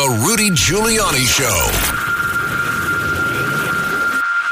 The 0.00 0.24
Rudy 0.26 0.48
Giuliani 0.52 1.26
Show. 1.28 1.60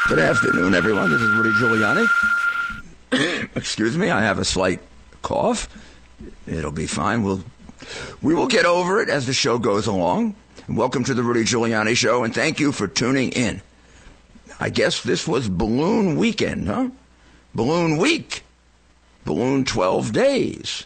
Good 0.07 0.19
afternoon, 0.19 0.75
everyone. 0.75 1.11
This 1.11 1.23
is 1.23 1.31
Rudy 1.31 1.49
Giuliani. 1.53 3.49
Excuse 3.57 3.97
me, 3.97 4.11
I 4.11 4.21
have 4.21 4.39
a 4.39 4.45
slight 4.45 4.81
cough. 5.23 5.71
It'll 6.47 6.71
be 6.71 6.87
fine. 6.87 7.23
We'll 7.23 7.43
we 8.21 8.35
will 8.35 8.47
get 8.47 8.67
over 8.67 9.01
it 9.01 9.09
as 9.09 9.25
the 9.25 9.33
show 9.33 9.59
goes 9.59 9.87
along. 9.87 10.35
welcome 10.69 11.03
to 11.05 11.15
the 11.15 11.23
Rudy 11.23 11.45
Giuliani 11.45 11.97
Show, 11.97 12.25
and 12.25 12.35
thank 12.35 12.61
you 12.61 12.71
for 12.71 12.87
tuning 12.87 13.31
in. 13.33 13.63
I 14.61 14.69
guess 14.69 15.03
this 15.03 15.27
was 15.27 15.49
Balloon 15.49 16.17
Weekend, 16.19 16.69
huh? 16.69 16.91
Balloon 17.55 17.97
Week. 17.97 18.43
Balloon 19.25 19.65
12 19.65 20.13
days. 20.13 20.85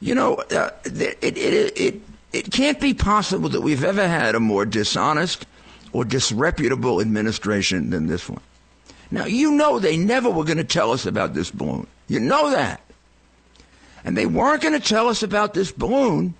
You 0.00 0.16
know, 0.16 0.34
uh, 0.50 0.70
it, 0.84 1.18
it, 1.22 1.78
it, 1.78 2.02
it 2.32 2.50
can't 2.50 2.80
be 2.80 2.94
possible 2.94 3.48
that 3.50 3.62
we've 3.62 3.84
ever 3.84 4.06
had 4.06 4.34
a 4.34 4.40
more 4.40 4.66
dishonest 4.66 5.46
or 5.92 6.04
disreputable 6.04 7.00
administration 7.00 7.90
than 7.90 8.06
this 8.06 8.28
one. 8.28 8.42
Now, 9.10 9.24
you 9.24 9.52
know 9.52 9.78
they 9.78 9.96
never 9.96 10.28
were 10.28 10.44
going 10.44 10.58
to 10.58 10.64
tell 10.64 10.92
us 10.92 11.06
about 11.06 11.34
this 11.34 11.50
balloon. 11.50 11.86
You 12.08 12.20
know 12.20 12.50
that. 12.50 12.80
And 14.04 14.16
they 14.16 14.26
weren't 14.26 14.62
going 14.62 14.78
to 14.78 14.86
tell 14.86 15.08
us 15.08 15.22
about 15.22 15.54
this 15.54 15.72
balloon 15.72 16.34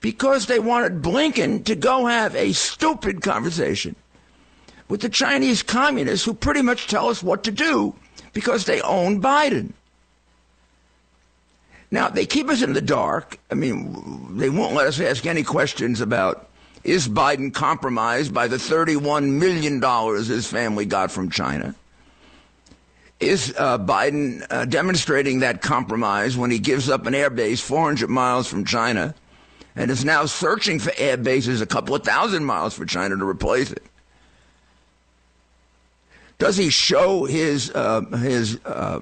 because 0.00 0.46
they 0.46 0.58
wanted 0.58 1.02
Blinken 1.02 1.64
to 1.64 1.76
go 1.76 2.06
have 2.06 2.34
a 2.34 2.52
stupid 2.52 3.22
conversation 3.22 3.94
with 4.88 5.00
the 5.00 5.08
Chinese 5.08 5.62
communists 5.62 6.26
who 6.26 6.34
pretty 6.34 6.62
much 6.62 6.88
tell 6.88 7.08
us 7.08 7.22
what 7.22 7.44
to 7.44 7.50
do 7.50 7.94
because 8.32 8.64
they 8.64 8.80
own 8.82 9.22
Biden. 9.22 9.72
Now, 11.92 12.08
they 12.08 12.24
keep 12.24 12.48
us 12.48 12.62
in 12.62 12.72
the 12.72 12.80
dark. 12.80 13.38
I 13.50 13.54
mean, 13.54 14.38
they 14.38 14.48
won't 14.48 14.74
let 14.74 14.86
us 14.86 14.98
ask 14.98 15.26
any 15.26 15.42
questions 15.42 16.00
about 16.00 16.48
is 16.84 17.06
Biden 17.06 17.52
compromised 17.52 18.32
by 18.32 18.48
the 18.48 18.56
$31 18.56 19.28
million 19.28 19.80
his 20.24 20.46
family 20.48 20.86
got 20.86 21.12
from 21.12 21.30
China? 21.30 21.74
Is 23.20 23.54
uh, 23.56 23.78
Biden 23.78 24.44
uh, 24.50 24.64
demonstrating 24.64 25.40
that 25.40 25.60
compromise 25.60 26.34
when 26.36 26.50
he 26.50 26.58
gives 26.58 26.88
up 26.88 27.06
an 27.06 27.12
airbase 27.12 27.60
400 27.60 28.08
miles 28.08 28.48
from 28.48 28.64
China 28.64 29.14
and 29.76 29.90
is 29.90 30.02
now 30.04 30.24
searching 30.24 30.80
for 30.80 30.92
air 30.96 31.18
bases 31.18 31.60
a 31.60 31.66
couple 31.66 31.94
of 31.94 32.02
thousand 32.02 32.46
miles 32.46 32.74
for 32.74 32.86
China 32.86 33.16
to 33.16 33.24
replace 33.24 33.70
it? 33.70 33.84
Does 36.38 36.56
he 36.56 36.70
show 36.70 37.26
his 37.26 37.70
uh, 37.70 38.00
his 38.16 38.58
uh, 38.64 39.00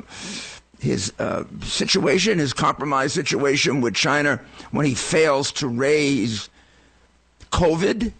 his 0.80 1.12
uh, 1.18 1.44
situation, 1.62 2.38
his 2.38 2.52
compromised 2.52 3.14
situation 3.14 3.80
with 3.80 3.94
China 3.94 4.40
when 4.70 4.86
he 4.86 4.94
fails 4.94 5.52
to 5.52 5.68
raise 5.68 6.48
COVID 7.52 8.12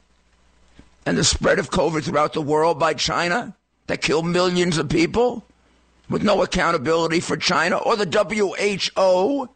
and 1.07 1.19
the 1.19 1.25
spread 1.25 1.59
of 1.59 1.71
COVID 1.71 2.05
throughout 2.05 2.35
the 2.35 2.43
world 2.43 2.79
by 2.79 2.95
China 2.95 3.57
that 3.87 4.03
killed 4.03 4.27
millions 4.27 4.79
of 4.79 4.89
people 4.89 5.45
with 6.11 6.23
no 6.23 6.43
accountability 6.43 7.21
for 7.21 7.37
China 7.37 7.79
or 7.79 7.97
the 7.97 8.05
WHO, 8.97 9.49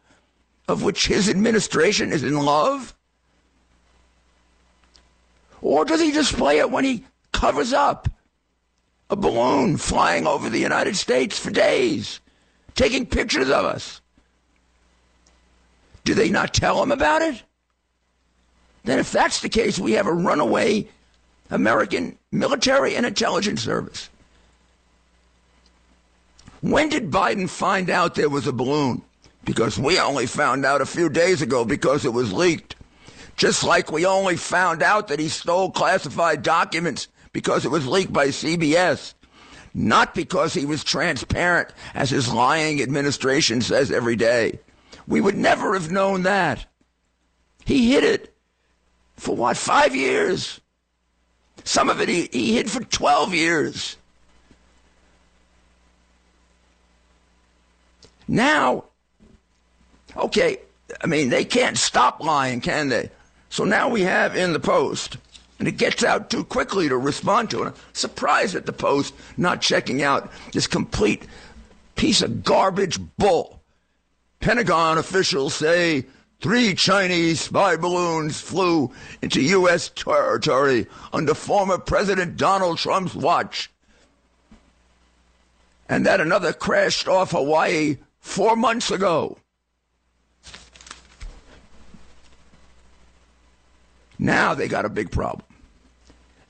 of 0.69 0.83
which 0.83 1.07
his 1.07 1.29
administration 1.29 2.13
is 2.13 2.23
in 2.23 2.39
love? 2.39 2.95
Or 5.61 5.85
does 5.85 6.01
he 6.01 6.11
display 6.11 6.59
it 6.59 6.71
when 6.71 6.85
he 6.85 7.05
covers 7.33 7.73
up 7.73 8.09
a 9.11 9.17
balloon 9.17 9.77
flying 9.77 10.27
over 10.27 10.49
the 10.49 10.59
United 10.59 10.97
States 10.97 11.39
for 11.39 11.51
days? 11.51 12.21
Taking 12.75 13.07
pictures 13.07 13.51
of 13.51 13.65
us. 13.65 14.01
Do 16.05 16.15
they 16.15 16.29
not 16.29 16.53
tell 16.53 16.81
them 16.81 16.93
about 16.93 17.23
it? 17.23 17.43
Then, 18.85 18.99
if 18.99 19.11
that's 19.11 19.41
the 19.41 19.49
case, 19.49 19.79
we 19.79 19.93
have 19.93 20.07
a 20.07 20.13
runaway 20.13 20.87
American 21.51 22.19
military 22.31 22.97
and 22.97 23.07
intelligence 23.07 23.63
service. 23.63 24.11
When 26.61 26.89
did 26.89 27.11
Biden 27.11 27.49
find 27.49 27.91
out 27.91 28.15
there 28.15 28.29
was 28.29 28.47
a 28.47 28.53
balloon? 28.53 29.03
Because 29.45 29.79
we 29.79 29.99
only 29.99 30.27
found 30.27 30.65
out 30.65 30.81
a 30.81 30.87
few 30.87 31.09
days 31.09 31.43
ago 31.43 31.65
because 31.65 32.05
it 32.05 32.13
was 32.13 32.33
leaked. 32.33 32.77
Just 33.37 33.65
like 33.65 33.93
we 33.93 34.07
only 34.07 34.37
found 34.37 34.83
out 34.83 35.09
that 35.09 35.19
he 35.19 35.29
stole 35.29 35.71
classified 35.71 36.43
documents 36.43 37.09
because 37.33 37.65
it 37.65 37.71
was 37.71 37.87
leaked 37.87 38.13
by 38.13 38.29
CBS 38.29 39.13
not 39.75 40.15
because 40.15 40.55
he 40.55 40.65
was 40.65 40.85
transparent, 40.85 41.71
as 41.95 42.11
his 42.11 42.33
lying 42.33 42.81
administration 42.81 43.61
says 43.61 43.91
every 43.91 44.15
day. 44.15 44.61
We 45.09 45.21
would 45.21 45.37
never 45.37 45.75
have 45.75 45.91
known 45.91 46.23
that. 46.23 46.65
He 47.65 47.93
hid 47.93 48.05
it 48.05 48.35
for 49.17 49.35
what, 49.37 49.57
five 49.57 49.95
years? 49.95 50.61
Some 51.65 51.91
of 51.91 52.01
it 52.01 52.09
he, 52.09 52.29
he 52.31 52.55
hid 52.55 52.71
for 52.71 52.85
12 52.85 53.35
years. 53.35 53.97
Now, 58.29 58.85
okay, 60.17 60.59
I 61.03 61.07
mean, 61.07 61.29
they 61.29 61.45
can't 61.45 61.77
stop 61.77 62.21
lying, 62.21 62.61
can 62.61 62.89
they? 62.89 63.11
So 63.51 63.65
now 63.65 63.89
we 63.89 64.03
have 64.03 64.37
in 64.37 64.53
the 64.53 64.61
Post 64.61 65.19
and 65.65 65.73
it 65.73 65.79
gets 65.79 66.05
out 66.05 66.29
too 66.29 66.45
quickly 66.45 66.91
to 66.91 66.99
respond 66.99 67.49
to 67.49 67.63
it. 67.63 67.69
I'm 67.69 67.75
surprised 67.95 68.55
at 68.55 68.67
the 68.67 68.73
Post 68.75 69.15
not 69.39 69.63
checking 69.63 70.03
out 70.03 70.31
this 70.53 70.67
complete 70.67 71.27
piece 71.95 72.21
of 72.21 72.45
garbage 72.45 72.99
bull. 73.17 73.63
Pentagon 74.41 74.99
officials 74.99 75.55
say 75.55 76.05
three 76.43 76.75
Chinese 76.75 77.41
spy 77.41 77.77
balloons 77.77 78.39
flew 78.39 78.93
into 79.23 79.41
U.S. 79.41 79.89
territory 79.89 80.87
under 81.15 81.33
former 81.33 81.79
President 81.79 82.37
Donald 82.37 82.77
Trump's 82.77 83.15
watch. 83.15 83.73
And 85.89 86.05
that 86.05 86.21
another 86.21 86.53
crashed 86.53 87.09
off 87.09 87.31
Hawaii 87.31 87.97
four 88.21 88.55
months 88.55 88.91
ago. 88.91 89.39
Now 94.19 94.53
they 94.53 94.69
got 94.69 94.85
a 94.85 94.91
big 94.91 95.11
problem. 95.11 95.47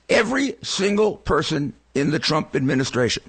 Every 0.09 0.55
single 0.61 1.17
person 1.17 1.73
in 1.93 2.11
the 2.11 2.19
Trump 2.19 2.55
administration, 2.55 3.23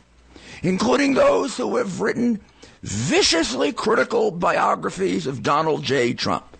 including 0.62 1.14
those 1.14 1.56
who 1.56 1.76
have 1.76 2.00
written 2.00 2.40
viciously 2.82 3.72
critical 3.72 4.30
biographies 4.30 5.26
of 5.26 5.42
Donald 5.42 5.82
J. 5.82 6.12
Trump, 6.12 6.56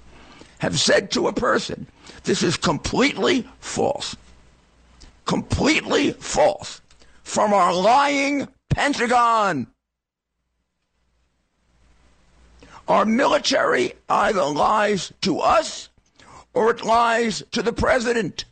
have 0.59 0.79
said 0.79 1.11
to 1.13 1.29
a 1.29 1.33
person, 1.33 1.87
this 2.25 2.43
is 2.43 2.57
completely 2.57 3.49
false. 3.61 4.17
Completely 5.27 6.13
false. 6.13 6.81
From 7.23 7.53
our 7.53 7.75
lying 7.75 8.49
Pentagon. 8.71 9.67
Our 12.89 13.05
military 13.05 13.95
either 14.09 14.45
lies 14.45 15.13
to 15.23 15.41
us 15.41 15.89
or 16.55 16.71
it 16.71 16.85
lies 16.85 17.43
to 17.53 17.63
the 17.63 17.73
president. 17.73 18.45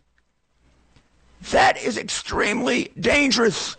That 1.51 1.77
is 1.77 1.99
extremely 1.99 2.93
dangerous. 2.99 3.77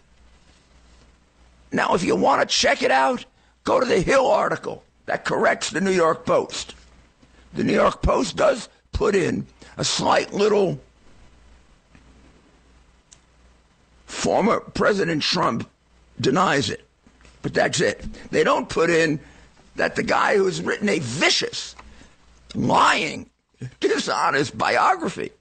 Now, 1.72 1.96
if 1.96 2.04
you 2.04 2.16
want 2.16 2.42
to 2.42 2.56
check 2.56 2.84
it 2.84 2.92
out, 2.92 3.26
go 3.64 3.80
to 3.80 3.86
the 3.86 4.02
Hill 4.02 4.28
article 4.28 4.84
that 5.06 5.26
corrects 5.26 5.70
the 5.72 5.82
New 5.82 5.92
York 5.92 6.26
Post. 6.26 6.76
The 7.54 7.64
New 7.64 7.74
York 7.74 8.02
Post 8.02 8.36
does 8.36 8.70
put 8.92 9.16
in 9.16 9.46
a 9.78 9.84
slight 9.84 10.34
little 10.34 10.80
former 14.06 14.60
President 14.60 15.22
Trump 15.22 15.70
denies 16.20 16.70
it. 16.70 16.88
But 17.42 17.54
that's 17.54 17.82
it. 17.82 18.06
They 18.32 18.44
don't 18.44 18.70
put 18.70 18.90
in 18.90 19.20
that 19.76 19.96
the 19.96 20.04
guy 20.04 20.38
who's 20.38 20.62
written 20.62 20.90
a 20.90 21.00
vicious, 21.00 21.76
lying, 22.54 23.30
dishonest 23.80 24.58
biography, 24.58 25.32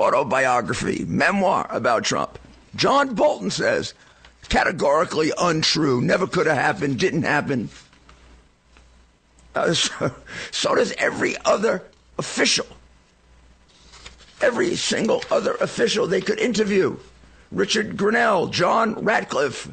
autobiography, 0.00 1.04
memoir 1.06 1.66
about 1.70 2.04
Trump. 2.04 2.38
John 2.74 3.14
Bolton 3.14 3.50
says, 3.50 3.94
categorically 4.48 5.32
untrue, 5.38 6.00
never 6.00 6.26
could 6.26 6.46
have 6.46 6.56
happened, 6.56 6.98
didn't 6.98 7.22
happen. 7.22 7.68
Uh, 9.54 9.72
so, 9.74 10.14
so 10.50 10.74
does 10.74 10.92
every 10.98 11.36
other 11.44 11.82
official. 12.18 12.66
Every 14.40 14.74
single 14.76 15.22
other 15.30 15.54
official 15.54 16.06
they 16.06 16.20
could 16.20 16.38
interview. 16.38 16.96
Richard 17.52 17.96
Grenell, 17.96 18.50
John 18.50 18.94
Ratcliffe, 18.94 19.68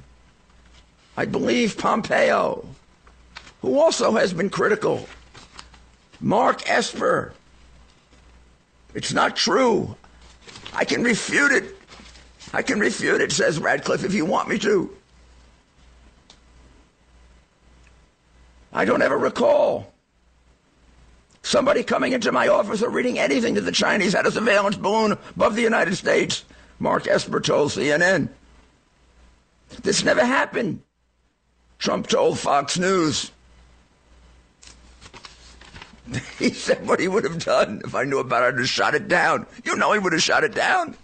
I 1.16 1.26
believe 1.26 1.78
Pompeo, 1.78 2.68
who 3.62 3.80
also 3.80 4.14
has 4.14 4.34
been 4.34 4.50
critical. 4.50 5.08
Mark 6.20 6.68
Esper, 6.70 7.34
it's 8.94 9.14
not 9.14 9.36
true. 9.36 9.96
I 10.74 10.86
can 10.86 11.04
refute 11.04 11.52
it. 11.52 11.76
I 12.54 12.62
can 12.62 12.80
refute 12.80 13.22
it, 13.22 13.32
says 13.32 13.60
Ratcliffe, 13.60 14.04
if 14.04 14.14
you 14.14 14.26
want 14.26 14.48
me 14.48 14.58
to. 14.60 14.96
I 18.72 18.86
don't 18.86 19.02
ever 19.02 19.18
recall 19.18 19.94
somebody 21.42 21.82
coming 21.82 22.14
into 22.14 22.32
my 22.32 22.48
office 22.48 22.84
or 22.84 22.90
reading 22.90 23.18
anything 23.18 23.56
that 23.56 23.62
the 23.62 23.72
Chinese 23.72 24.14
had 24.14 24.26
a 24.26 24.32
surveillance 24.32 24.76
balloon 24.76 25.18
above 25.36 25.56
the 25.56 25.62
United 25.62 25.96
States. 25.96 26.44
Mark 26.80 27.08
Esper 27.08 27.40
told 27.40 27.72
CNN. 27.72 28.30
This 29.82 30.04
never 30.04 30.26
happened. 30.26 30.82
Trump 31.80 32.08
told 32.08 32.40
Fox 32.40 32.78
News. 32.78 33.32
He 36.40 36.52
said 36.52 36.88
what 36.88 37.00
he 37.00 37.08
would 37.08 37.24
have 37.24 37.44
done 37.44 37.82
if 37.84 37.96
I 37.96 38.04
knew 38.04 38.20
about 38.20 38.44
it, 38.44 38.54
I'd 38.54 38.60
have 38.60 38.70
shot 38.70 38.96
it 38.96 39.08
down. 39.08 39.46
You 39.64 39.76
know 39.76 39.92
he 39.94 40.00
would 40.00 40.14
have 40.14 40.22
shot 40.22 40.44
it 40.44 40.54
down. 40.54 40.96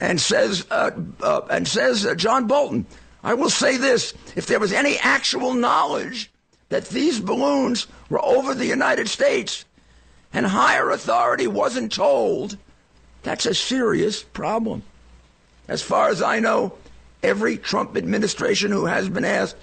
And 0.00 0.18
says, 0.18 0.66
uh, 0.70 0.90
uh, 1.22 1.42
and 1.50 1.68
says 1.68 2.06
uh, 2.06 2.14
John 2.14 2.46
Bolton, 2.46 2.86
I 3.22 3.34
will 3.34 3.50
say 3.50 3.76
this: 3.76 4.14
if 4.34 4.46
there 4.46 4.58
was 4.58 4.72
any 4.72 4.96
actual 4.98 5.52
knowledge 5.52 6.30
that 6.70 6.88
these 6.88 7.20
balloons 7.20 7.86
were 8.08 8.24
over 8.24 8.54
the 8.54 8.66
United 8.66 9.08
States, 9.08 9.66
and 10.32 10.46
higher 10.46 10.90
authority 10.90 11.46
wasn't 11.46 11.92
told, 11.92 12.56
that's 13.22 13.44
a 13.44 13.54
serious 13.54 14.22
problem. 14.22 14.82
As 15.68 15.82
far 15.82 16.08
as 16.08 16.22
I 16.22 16.40
know, 16.40 16.72
every 17.22 17.58
Trump 17.58 17.96
administration 17.96 18.70
who 18.70 18.86
has 18.86 19.08
been 19.08 19.24
asked, 19.24 19.56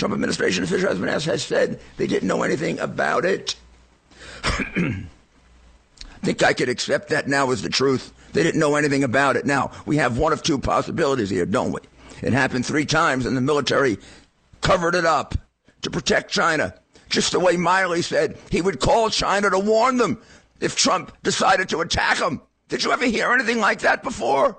Trump 0.00 0.14
administration 0.14 0.64
official 0.64 0.88
has 0.88 0.98
been 0.98 1.10
asked, 1.10 1.26
has 1.26 1.42
said 1.42 1.78
they 1.98 2.06
didn't 2.06 2.26
know 2.26 2.42
anything 2.42 2.78
about 2.78 3.26
it. 3.26 3.54
I 4.42 5.04
think 6.22 6.42
I 6.42 6.54
could 6.54 6.70
accept 6.70 7.10
that 7.10 7.28
now 7.28 7.50
as 7.50 7.60
the 7.60 7.68
truth. 7.68 8.14
They 8.32 8.42
didn't 8.42 8.60
know 8.60 8.76
anything 8.76 9.04
about 9.04 9.36
it. 9.36 9.44
Now, 9.44 9.72
we 9.84 9.98
have 9.98 10.16
one 10.16 10.32
of 10.32 10.42
two 10.42 10.58
possibilities 10.58 11.28
here, 11.28 11.44
don't 11.44 11.72
we? 11.72 11.80
It 12.22 12.32
happened 12.32 12.64
three 12.64 12.86
times, 12.86 13.26
and 13.26 13.36
the 13.36 13.42
military 13.42 13.98
covered 14.62 14.94
it 14.94 15.04
up 15.04 15.34
to 15.82 15.90
protect 15.90 16.30
China. 16.30 16.72
Just 17.10 17.32
the 17.32 17.40
way 17.40 17.56
Milley 17.56 18.02
said 18.02 18.38
he 18.50 18.62
would 18.62 18.80
call 18.80 19.10
China 19.10 19.50
to 19.50 19.58
warn 19.58 19.98
them 19.98 20.22
if 20.60 20.76
Trump 20.76 21.14
decided 21.22 21.68
to 21.68 21.82
attack 21.82 22.16
them. 22.16 22.40
Did 22.70 22.84
you 22.84 22.92
ever 22.92 23.04
hear 23.04 23.32
anything 23.32 23.58
like 23.58 23.80
that 23.80 24.02
before? 24.02 24.56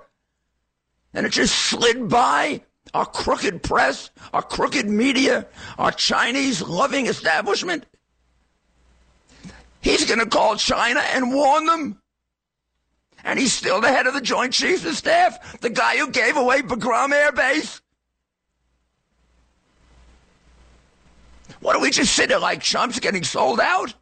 And 1.15 1.25
it 1.25 1.31
just 1.31 1.55
slid 1.55 2.09
by 2.09 2.61
our 2.93 3.05
crooked 3.05 3.63
press, 3.63 4.09
our 4.33 4.41
crooked 4.41 4.87
media, 4.87 5.47
our 5.77 5.91
Chinese 5.91 6.61
loving 6.61 7.07
establishment. 7.07 7.85
He's 9.81 10.05
going 10.05 10.19
to 10.19 10.25
call 10.25 10.55
China 10.57 10.99
and 10.99 11.33
warn 11.33 11.65
them. 11.65 12.01
And 13.23 13.39
he's 13.39 13.53
still 13.53 13.81
the 13.81 13.89
head 13.89 14.07
of 14.07 14.13
the 14.13 14.21
Joint 14.21 14.53
Chiefs 14.53 14.85
of 14.85 14.95
Staff, 14.95 15.59
the 15.61 15.69
guy 15.69 15.97
who 15.97 16.09
gave 16.09 16.37
away 16.37 16.61
Bagram 16.61 17.11
Air 17.11 17.31
Base. 17.31 17.81
What 21.59 21.73
do 21.73 21.79
we 21.79 21.91
just 21.91 22.15
sit 22.15 22.29
there 22.29 22.39
like 22.39 22.61
chumps 22.61 22.99
getting 22.99 23.23
sold 23.23 23.59
out? 23.59 23.93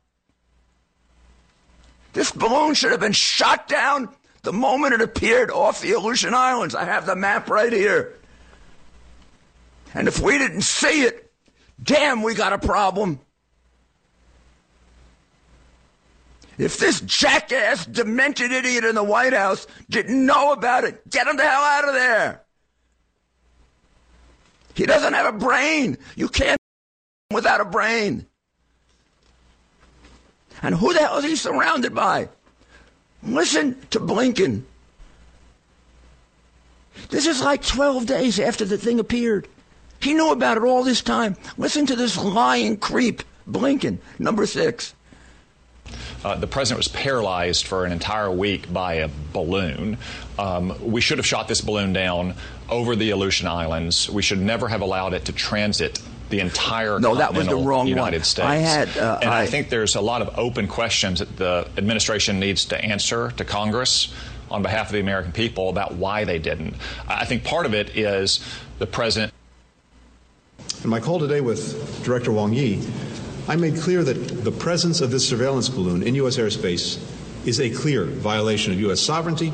This 2.13 2.31
balloon 2.31 2.74
should 2.74 2.92
have 2.92 3.01
been 3.01 3.12
shot 3.12 3.68
down 3.68 4.09
the 4.44 4.53
moment 4.53 4.94
it 4.94 5.01
appeared 5.01 5.51
off 5.51 5.81
the 5.81 5.92
Aleutian 5.92 6.33
Islands. 6.33 6.74
I 6.74 6.85
have 6.85 7.06
the 7.06 7.15
map 7.15 7.50
right 7.50 7.71
here. 7.71 8.19
And 9.94 10.07
if 10.07 10.19
we 10.19 10.38
didn't 10.38 10.62
see 10.62 11.03
it, 11.03 11.31
damn, 11.81 12.21
we 12.21 12.36
got 12.36 12.53
a 12.53 12.59
problem. 12.59 13.19
If 16.57 16.77
this 16.77 17.00
jackass, 17.01 17.86
demented 17.86 18.51
idiot 18.51 18.83
in 18.83 18.95
the 18.95 19.03
White 19.03 19.33
House 19.33 19.65
didn't 19.89 20.25
know 20.25 20.51
about 20.51 20.83
it, 20.83 21.09
get 21.09 21.25
him 21.25 21.38
the 21.38 21.44
hell 21.44 21.63
out 21.63 21.88
of 21.88 21.94
there. 21.94 22.44
He 24.75 24.86
doesn't 24.86 25.13
have 25.13 25.33
a 25.33 25.38
brain. 25.38 25.97
You 26.15 26.27
can't 26.27 26.59
without 27.33 27.62
a 27.62 27.65
brain. 27.65 28.25
And 30.62 30.75
who 30.75 30.94
the 30.94 31.00
hell 31.00 31.18
is 31.18 31.24
he 31.24 31.35
surrounded 31.38 31.95
by? 31.95 32.27
Listen 33.24 33.80
to 33.92 34.00
Blinken. 34.00 34.63
This 37.09 37.25
is 37.25 37.42
like 37.42 37.65
12 37.65 38.06
days 38.06 38.39
after 38.39 38.65
the 38.65 38.77
thing 38.77 39.00
appeared. 39.00 39.47
He 40.00 40.13
knew 40.13 40.31
about 40.31 40.57
it 40.57 40.63
all 40.63 40.84
this 40.84 41.01
time. 41.01 41.36
Listen 41.57 41.86
to 41.88 41.96
this 41.96 42.18
lying 42.18 42.78
creep, 42.78 43.24
Blinken, 43.50 43.98
number 44.18 44.46
six. 44.46 44.94
Uh, 46.24 46.36
the 46.36 46.48
president 46.48 46.78
was 46.78 46.88
paralyzed 46.88 47.66
for 47.66 47.86
an 47.86 47.92
entire 47.92 48.30
week 48.30 48.72
by 48.72 48.96
a 48.96 49.10
balloon. 49.34 49.98
Um, 50.38 50.75
we 50.81 51.01
should 51.01 51.18
have 51.18 51.25
shot 51.25 51.48
this 51.48 51.62
balloon 51.62 51.94
down 51.94 52.36
over 52.69 52.96
the 52.96 53.10
Aleutian 53.12 53.48
Islands. 53.48 54.10
We 54.10 54.22
should 54.22 54.40
never 54.40 54.68
have 54.68 54.81
allowed 54.81 55.13
it 55.13 55.25
to 55.25 55.34
transit 55.34 56.00
the 56.30 56.42
entire 56.42 57.00
no, 57.00 57.16
that 57.16 57.34
was 57.34 57.48
the 57.48 57.56
wrong 57.56 57.88
United 57.88 58.18
one. 58.18 58.24
States. 58.24 58.48
I 58.48 58.56
had, 58.57 58.95
uh, 58.98 59.19
and 59.22 59.31
I, 59.31 59.42
I 59.42 59.45
think 59.48 59.69
there's 59.69 59.95
a 59.95 60.02
lot 60.02 60.22
of 60.22 60.38
open 60.38 60.68
questions 60.68 61.19
that 61.19 61.38
the 61.38 61.68
administration 61.75 62.40
needs 62.40 62.66
to 62.66 62.80
answer 62.80 63.31
to 63.31 63.45
Congress 63.45 64.13
on 64.52 64.62
behalf 64.62 64.88
of 64.88 64.94
the 64.94 65.00
American 65.00 65.31
people 65.31 65.69
about 65.69 65.95
why 65.95 66.25
they 66.25 66.38
didn't. 66.38 66.75
I 67.07 67.25
think 67.25 67.44
part 67.44 67.66
of 67.66 67.74
it 67.74 67.98
is 67.98 68.40
the 68.78 68.88
president. 68.88 69.29
In 70.89 70.91
my 70.91 71.00
call 71.00 71.19
today 71.19 71.39
with 71.39 72.03
Director 72.03 72.31
Wang 72.31 72.51
Yi, 72.51 72.81
I 73.47 73.56
made 73.57 73.77
clear 73.77 74.03
that 74.03 74.44
the 74.44 74.51
presence 74.51 75.01
of 75.01 75.12
this 75.12 75.30
surveillance 75.30 75.69
balloon 75.69 76.01
in 76.01 76.15
U.S. 76.15 76.38
airspace 76.38 77.00
is 77.45 77.59
a 77.59 77.69
clear 77.69 78.06
violation 78.06 78.74
of 78.74 78.80
U.S. 78.80 79.00
sovereignty 79.00 79.53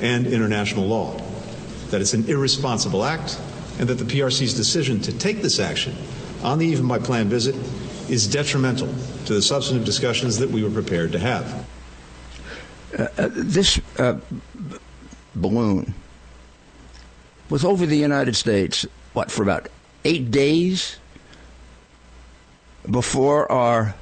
and 0.00 0.26
international 0.26 0.88
law, 0.88 1.16
that 1.90 2.00
it's 2.00 2.14
an 2.14 2.28
irresponsible 2.28 3.04
act, 3.04 3.40
and 3.78 3.88
that 3.88 3.94
the 3.94 4.04
PRC's 4.04 4.54
decision 4.54 5.00
to 5.02 5.16
take 5.16 5.40
this 5.40 5.60
action 5.60 5.94
on 6.42 6.58
the 6.58 6.66
eve 6.66 6.80
of 6.80 6.84
my 6.84 6.98
planned 6.98 7.30
visit 7.30 7.54
is 8.10 8.26
detrimental 8.26 8.92
to 9.26 9.34
the 9.34 9.40
substantive 9.40 9.84
discussions 9.84 10.38
that 10.38 10.50
we 10.50 10.64
were 10.64 10.70
prepared 10.70 11.12
to 11.12 11.20
have. 11.20 11.64
Uh, 12.98 13.02
uh, 13.18 13.28
this 13.30 13.80
uh, 14.00 14.14
b- 14.14 14.78
balloon 15.36 15.94
was 17.50 17.64
over 17.64 17.86
the 17.86 17.96
United 17.96 18.34
States, 18.34 18.84
what, 19.12 19.30
for 19.30 19.44
about 19.44 19.68
eight 20.04 20.30
days 20.30 20.96
before 22.90 23.50
our 23.50 23.94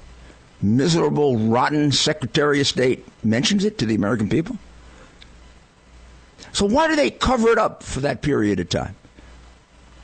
miserable, 0.63 1.37
rotten 1.37 1.93
Secretary 1.93 2.61
of 2.61 2.67
State 2.67 3.07
mentions 3.25 3.65
it 3.65 3.79
to 3.79 3.87
the 3.87 3.95
American 3.95 4.29
people? 4.29 4.59
So 6.53 6.67
why 6.67 6.89
do 6.89 6.97
they 6.97 7.11
cover 7.11 7.51
it 7.51 7.59
up 7.59 7.83
for 7.83 8.01
that 8.01 8.23
period 8.23 8.61
of 8.61 8.69
time? 8.69 8.97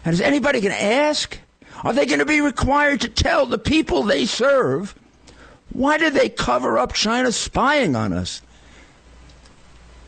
And 0.05 0.13
is 0.13 0.21
anybody 0.21 0.61
going 0.61 0.75
to 0.75 0.83
ask? 0.83 1.39
Are 1.83 1.93
they 1.93 2.07
going 2.07 2.21
to 2.21 2.27
be 2.27 2.41
required 2.41 3.01
to 3.03 3.09
tell 3.09 3.47
the 3.47 3.59
people 3.59 4.03
they 4.03 4.27
serve 4.27 4.95
why 5.73 5.99
did 5.99 6.15
they 6.15 6.29
cover 6.29 6.79
up 6.79 6.93
China 6.95 7.33
spying 7.33 7.97
on 7.97 8.13
us? 8.13 8.41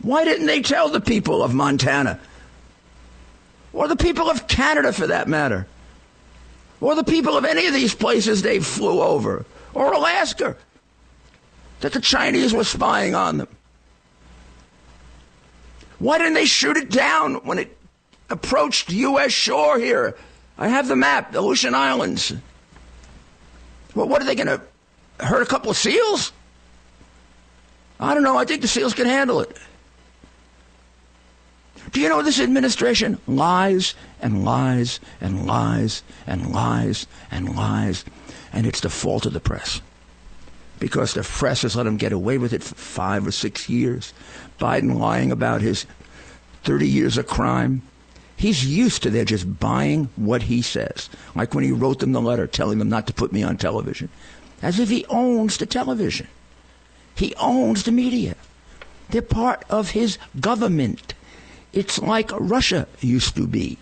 Why 0.01 0.25
didn't 0.25 0.47
they 0.47 0.63
tell 0.63 0.89
the 0.89 1.01
people 1.01 1.43
of 1.43 1.53
Montana? 1.53 2.21
Or 3.73 3.89
the 3.89 3.97
people 3.97 4.31
of 4.31 4.47
Canada, 4.49 4.93
for 4.93 5.09
that 5.09 5.29
matter? 5.29 5.67
Or 6.81 6.95
the 6.95 7.05
people 7.05 7.37
of 7.37 7.45
any 7.45 7.67
of 7.67 7.75
these 7.75 7.95
places 7.95 8.43
they 8.43 8.61
flew 8.61 9.01
over? 9.01 9.45
Or 9.75 9.93
Alaska? 9.93 10.57
That 11.81 11.93
the 11.93 12.01
Chinese 12.01 12.53
were 12.53 12.65
spying 12.65 13.15
on 13.15 13.39
them? 13.39 13.49
Why 15.99 16.19
didn't 16.19 16.35
they 16.35 16.45
shoot 16.45 16.77
it 16.77 16.91
down 16.91 17.37
when 17.47 17.59
it 17.59 17.77
approached 18.31 18.91
U.S. 18.91 19.33
shore 19.33 19.79
here? 19.79 20.17
I 20.57 20.69
have 20.69 20.89
the 20.89 20.97
map, 20.97 21.33
the 21.33 21.41
Aleutian 21.41 21.75
Islands. 21.75 22.33
Well, 23.95 24.09
what 24.09 24.23
are 24.23 24.25
they 24.25 24.35
going 24.35 24.47
to 24.47 24.61
hurt 25.25 25.43
a 25.43 25.47
couple 25.47 25.71
of 25.71 25.77
seals? 25.77 26.33
I 27.99 28.15
don't 28.15 28.23
know. 28.23 28.37
I 28.37 28.45
think 28.45 28.63
the 28.63 28.69
seals 28.69 28.95
can 28.95 29.07
handle 29.07 29.41
it. 29.41 29.57
Do 31.93 32.01
you 32.01 32.09
know 32.09 32.23
this 32.23 32.41
administration 32.41 33.19
lies 33.27 33.95
and 34.21 34.45
lies 34.45 35.01
and 35.21 35.47
lies 35.47 36.03
and 36.27 36.53
lies 36.53 37.07
and 37.31 37.55
lies, 37.57 38.05
and 38.53 38.67
it's 38.67 38.81
the 38.81 38.91
fault 38.91 39.27
of 39.27 39.33
the 39.33 39.41
press 39.41 39.81
because 40.79 41.15
the 41.15 41.23
press 41.23 41.63
has 41.63 41.77
let 41.77 41.87
him 41.87 41.97
get 41.97 42.13
away 42.13 42.39
with 42.39 42.53
it 42.53 42.63
for 42.63 42.75
five 42.75 43.27
or 43.27 43.33
six 43.33 43.69
years. 43.69 44.13
Biden 44.61 44.99
lying 44.99 45.33
about 45.33 45.61
his 45.61 45.87
30 46.65 46.87
years 46.87 47.19
of 47.19 47.27
crime. 47.27 47.83
He's 48.37 48.65
used 48.65 49.03
to 49.03 49.11
their 49.11 49.25
just 49.25 49.59
buying 49.59 50.09
what 50.17 50.43
he 50.43 50.63
says, 50.63 51.11
like 51.35 51.55
when 51.55 51.65
he 51.65 51.73
wrote 51.73 51.99
them 51.99 52.13
the 52.13 52.21
letter 52.21 52.47
telling 52.47 52.79
them 52.79 52.89
not 52.89 53.07
to 53.09 53.13
put 53.13 53.33
me 53.33 53.43
on 53.43 53.57
television, 53.57 54.09
as 54.63 54.79
if 54.79 54.89
he 54.89 55.05
owns 55.07 55.57
the 55.57 55.67
television. 55.67 56.29
He 57.17 57.35
owns 57.37 57.83
the 57.83 57.91
media. 57.91 58.37
They're 59.11 59.23
part 59.23 59.65
of 59.69 59.91
his 59.91 60.19
government. 60.39 61.15
It's 61.73 61.99
like 61.99 62.31
Russia 62.33 62.87
used 63.01 63.37
to 63.37 63.47
be. 63.47 63.79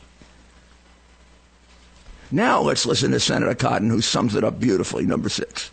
Now 2.31 2.61
let's 2.61 2.87
listen 2.87 3.13
to 3.13 3.21
Senator 3.21 3.55
Cotton, 3.55 3.89
who 3.89 4.01
sums 4.01 4.35
it 4.35 4.43
up 4.43 4.59
beautifully. 4.59 5.07
Number 5.07 5.29
six. 5.29 5.71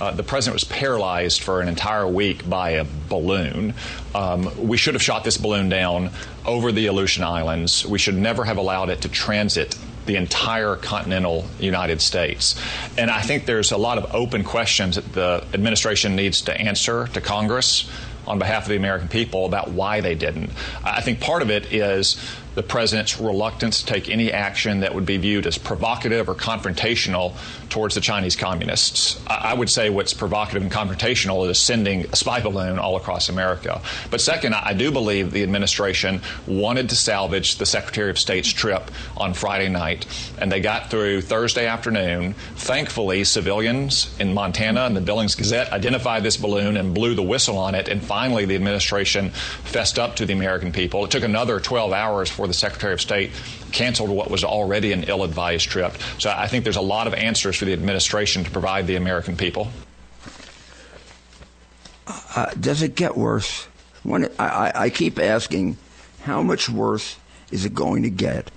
Uh, 0.00 0.10
the 0.10 0.24
president 0.24 0.54
was 0.54 0.64
paralyzed 0.64 1.42
for 1.42 1.60
an 1.60 1.68
entire 1.68 2.08
week 2.08 2.48
by 2.48 2.70
a 2.70 2.86
balloon. 3.08 3.74
Um, 4.14 4.50
we 4.66 4.76
should 4.76 4.94
have 4.94 5.02
shot 5.02 5.22
this 5.22 5.36
balloon 5.36 5.68
down 5.68 6.10
over 6.44 6.72
the 6.72 6.86
Aleutian 6.86 7.22
Islands. 7.22 7.86
We 7.86 7.98
should 8.00 8.16
never 8.16 8.44
have 8.44 8.56
allowed 8.56 8.90
it 8.90 9.02
to 9.02 9.08
transit 9.08 9.78
the 10.06 10.16
entire 10.16 10.74
continental 10.74 11.44
United 11.60 12.00
States. 12.00 12.60
And 12.98 13.08
I 13.08 13.22
think 13.22 13.46
there's 13.46 13.70
a 13.70 13.76
lot 13.76 13.98
of 13.98 14.12
open 14.12 14.42
questions 14.42 14.96
that 14.96 15.12
the 15.12 15.44
administration 15.54 16.16
needs 16.16 16.42
to 16.42 16.60
answer 16.60 17.06
to 17.08 17.20
Congress 17.20 17.88
on 18.26 18.38
behalf 18.38 18.64
of 18.64 18.68
the 18.68 18.76
American 18.76 19.08
people 19.08 19.46
about 19.46 19.70
why 19.70 20.00
they 20.00 20.14
didn't. 20.14 20.50
I 20.84 21.00
think 21.00 21.20
part 21.20 21.42
of 21.42 21.50
it 21.50 21.72
is 21.72 22.16
the 22.54 22.62
president's 22.62 23.18
reluctance 23.18 23.80
to 23.80 23.86
take 23.86 24.08
any 24.08 24.32
action 24.32 24.80
that 24.80 24.94
would 24.94 25.06
be 25.06 25.16
viewed 25.16 25.46
as 25.46 25.58
provocative 25.58 26.28
or 26.28 26.34
confrontational 26.34 27.34
towards 27.68 27.94
the 27.94 28.00
Chinese 28.00 28.36
communists. 28.36 29.18
I 29.26 29.54
would 29.54 29.70
say 29.70 29.88
what's 29.88 30.12
provocative 30.12 30.62
and 30.62 30.70
confrontational 30.70 31.48
is 31.48 31.58
sending 31.58 32.04
a 32.12 32.16
spy 32.16 32.40
balloon 32.40 32.78
all 32.78 32.96
across 32.96 33.30
America. 33.30 33.80
But 34.10 34.20
second, 34.20 34.54
I 34.54 34.74
do 34.74 34.92
believe 34.92 35.30
the 35.30 35.42
administration 35.42 36.20
wanted 36.46 36.90
to 36.90 36.96
salvage 36.96 37.56
the 37.56 37.64
Secretary 37.64 38.10
of 38.10 38.18
State's 38.18 38.50
trip 38.50 38.90
on 39.16 39.32
Friday 39.32 39.70
night, 39.70 40.06
and 40.38 40.52
they 40.52 40.60
got 40.60 40.90
through 40.90 41.22
Thursday 41.22 41.66
afternoon. 41.66 42.34
Thankfully, 42.56 43.24
civilians 43.24 44.14
in 44.20 44.34
Montana 44.34 44.82
and 44.82 44.94
the 44.94 45.00
Billings 45.00 45.34
Gazette 45.34 45.72
identified 45.72 46.22
this 46.22 46.36
balloon 46.36 46.76
and 46.76 46.94
blew 46.94 47.14
the 47.14 47.22
whistle 47.22 47.56
on 47.56 47.74
it, 47.74 47.88
and 47.88 48.02
finally 48.02 48.44
the 48.44 48.54
administration 48.54 49.30
fessed 49.30 49.98
up 49.98 50.16
to 50.16 50.26
the 50.26 50.34
American 50.34 50.72
people. 50.72 51.04
It 51.06 51.10
took 51.10 51.24
another 51.24 51.58
12 51.58 51.92
hours 51.92 52.28
for 52.28 52.41
the 52.46 52.54
Secretary 52.54 52.92
of 52.92 53.00
State 53.00 53.30
canceled 53.72 54.10
what 54.10 54.30
was 54.30 54.44
already 54.44 54.92
an 54.92 55.04
ill 55.04 55.24
advised 55.24 55.68
trip. 55.68 55.94
So 56.18 56.30
I 56.30 56.46
think 56.46 56.64
there's 56.64 56.76
a 56.76 56.80
lot 56.80 57.06
of 57.06 57.14
answers 57.14 57.56
for 57.56 57.64
the 57.64 57.72
administration 57.72 58.44
to 58.44 58.50
provide 58.50 58.86
the 58.86 58.96
American 58.96 59.36
people. 59.36 59.68
Uh, 62.34 62.46
does 62.58 62.82
it 62.82 62.94
get 62.94 63.16
worse? 63.16 63.66
When 64.02 64.24
it, 64.24 64.34
I, 64.38 64.72
I 64.74 64.90
keep 64.90 65.18
asking, 65.18 65.76
how 66.22 66.42
much 66.42 66.68
worse 66.68 67.16
is 67.50 67.64
it 67.64 67.74
going 67.74 68.02
to 68.02 68.10
get 68.10 68.50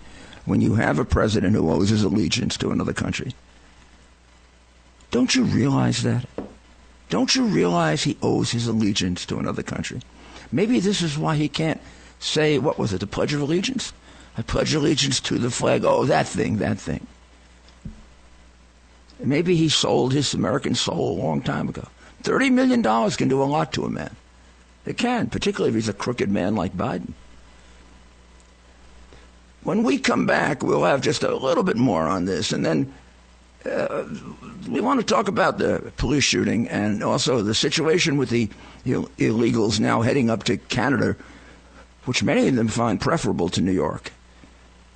when 0.46 0.62
you 0.62 0.76
have 0.76 1.00
a 1.00 1.06
president 1.06 1.56
who 1.56 1.70
owes 1.70 1.90
his 1.90 2.04
allegiance 2.04 2.58
to 2.58 2.72
another 2.72 2.94
country? 2.94 3.34
Don't 5.12 5.36
you 5.36 5.44
realize 5.44 6.04
that? 6.04 6.26
Don't 7.10 7.36
you 7.36 7.46
realize 7.46 8.04
he 8.04 8.18
owes 8.22 8.52
his 8.52 8.68
allegiance 8.68 9.26
to 9.28 9.38
another 9.38 9.64
country? 9.64 10.02
Maybe 10.52 10.80
this 10.80 11.02
is 11.02 11.18
why 11.18 11.36
he 11.36 11.50
can't 11.50 11.82
say, 12.20 12.58
what 12.58 12.80
was 12.80 12.94
it, 12.94 13.00
the 13.00 13.08
Pledge 13.08 13.34
of 13.34 13.42
Allegiance? 13.42 13.94
I 14.38 14.42
pledge 14.42 14.74
allegiance 14.74 15.20
to 15.22 15.38
the 15.38 15.50
flag. 15.50 15.86
Oh, 15.86 16.06
that 16.06 16.28
thing, 16.28 16.58
that 16.58 16.78
thing. 16.78 17.08
Maybe 19.20 19.56
he 19.56 19.70
sold 19.70 20.12
his 20.12 20.34
American 20.34 20.76
soul 20.76 21.18
a 21.18 21.22
long 21.22 21.42
time 21.42 21.70
ago. 21.70 21.88
$30 22.24 22.52
million 22.52 22.84
can 22.84 23.30
do 23.30 23.42
a 23.42 23.46
lot 23.46 23.72
to 23.74 23.86
a 23.86 23.90
man. 23.90 24.16
It 24.86 24.98
can, 24.98 25.30
particularly 25.30 25.70
if 25.70 25.76
he's 25.76 25.90
a 25.90 25.94
crooked 25.94 26.30
man 26.30 26.56
like 26.56 26.76
Biden. 26.76 27.14
When 29.64 29.84
we 29.84 29.98
come 29.98 30.26
back, 30.26 30.62
we'll 30.62 30.84
have 30.84 31.02
just 31.02 31.24
a 31.24 31.34
little 31.34 31.64
bit 31.64 31.78
more 31.78 32.04
on 32.04 32.26
this. 32.26 32.52
And 32.52 32.66
then 32.66 32.94
uh, 33.66 34.04
we 34.70 34.82
want 34.82 35.00
to 35.00 35.06
talk 35.06 35.28
about 35.28 35.58
the 35.58 35.92
police 35.98 36.24
shooting 36.24 36.68
and 36.68 37.02
also 37.04 37.42
the 37.42 37.56
situation 37.56 38.18
with 38.18 38.30
the 38.30 38.50
Ill- 38.86 39.10
illegals 39.18 39.80
now 39.80 40.02
heading 40.02 40.30
up 40.30 40.44
to 40.44 40.58
Canada, 40.58 41.16
which 42.06 42.24
many 42.24 42.48
of 42.48 42.56
them 42.56 42.68
find 42.68 43.00
preferable 43.00 43.50
to 43.50 43.62
New 43.62 43.72
York. 43.72 44.12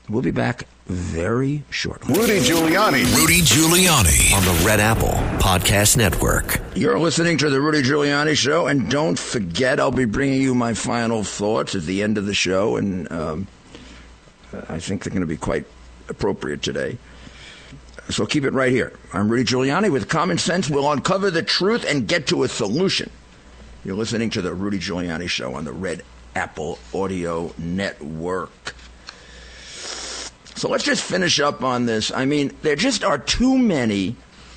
We'll 0.08 0.24
be 0.24 0.32
back 0.32 0.63
very 0.88 1.63
shortly. 1.70 2.16
Rudy 2.16 2.39
Giuliani. 2.39 3.16
Rudy 3.16 3.42
Giuliani 3.42 4.34
on 4.34 4.44
the 4.44 4.63
Red 4.66 4.80
Apple 4.80 5.12
Podcast 5.38 5.98
Network. 5.98 6.60
You're 6.75 6.98
listening 6.98 7.38
to 7.39 7.50
the 7.51 7.62
Rudy 7.62 7.84
Giuliani 7.84 8.36
Show, 8.36 8.66
and 8.66 8.89
don't 8.89 9.20
forget, 9.20 9.80
I'll 9.80 9.92
be 9.92 10.06
bringing 10.06 10.42
you 10.42 10.56
my 10.56 10.74
final 10.74 11.24
thoughts 11.24 11.75
at 11.75 11.84
the 11.84 12.01
end 12.01 12.18
of 12.18 12.25
the 12.25 12.34
show, 12.34 12.75
and 12.78 13.12
um, 13.12 13.48
I 14.68 14.80
think 14.80 15.04
they're 15.04 15.12
going 15.12 15.22
to 15.22 15.28
be 15.28 15.38
quite 15.38 15.66
appropriate 16.10 16.63
today. 16.63 16.98
So 18.10 18.25
keep 18.25 18.44
it 18.44 18.54
right 18.54 18.72
here. 18.72 18.92
I'm 19.13 19.30
Rudy 19.30 19.44
Giuliani. 19.44 19.92
With 19.92 20.10
common 20.10 20.39
sense, 20.39 20.72
we'll 20.72 20.92
uncover 20.92 21.30
the 21.30 21.44
truth 21.44 21.86
and 21.88 22.08
get 22.08 22.25
to 22.28 22.42
a 22.42 22.48
solution. 22.48 23.12
You're 23.86 23.96
listening 23.96 24.32
to 24.32 24.42
the 24.42 24.54
Rudy 24.56 24.80
Giuliani 24.80 25.30
Show 25.30 25.54
on 25.54 25.66
the 25.66 25.72
Red 25.72 26.01
Apple 26.36 26.79
Audio 26.93 27.53
Network. 27.57 28.75
So 30.55 30.67
let's 30.69 30.83
just 30.83 31.03
finish 31.03 31.39
up 31.39 31.63
on 31.63 31.86
this. 31.86 32.12
I 32.12 32.25
mean, 32.25 32.51
there 32.63 32.75
just 32.75 33.03
are 33.03 33.17
too 33.17 33.57
many, 33.57 34.15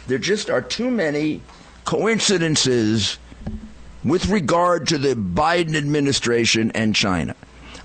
there 0.09 0.19
just 0.19 0.51
are 0.51 0.61
too 0.61 0.91
many 0.91 1.41
coincidences 1.85 3.19
with 4.05 4.27
regard 4.27 4.89
to 4.89 4.99
the 4.99 5.15
Biden 5.15 5.77
administration 5.77 6.73
and 6.73 6.95
China. 6.95 7.37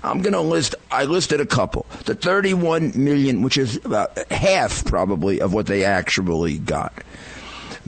I'm 0.02 0.22
going 0.22 0.32
to 0.32 0.40
list, 0.40 0.74
I 0.90 1.04
listed 1.04 1.40
a 1.40 1.46
couple. 1.46 1.86
The 2.04 2.14
31 2.14 2.92
million, 2.96 3.42
which 3.42 3.58
is 3.58 3.84
about 3.84 4.16
half 4.30 4.84
probably 4.84 5.40
of 5.40 5.52
what 5.52 5.66
they 5.66 5.84
actually 5.84 6.58
got. 6.58 6.92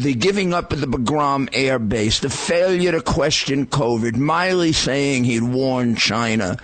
The 0.00 0.14
giving 0.14 0.54
up 0.54 0.72
of 0.72 0.80
the 0.80 0.86
Bagram 0.86 1.50
Air 1.52 1.78
Base, 1.78 2.20
the 2.20 2.30
failure 2.30 2.90
to 2.90 3.02
question 3.02 3.66
COVID, 3.66 4.12
Milley 4.12 4.74
saying 4.74 5.24
he'd 5.24 5.42
warned 5.42 5.98
China, 5.98 6.56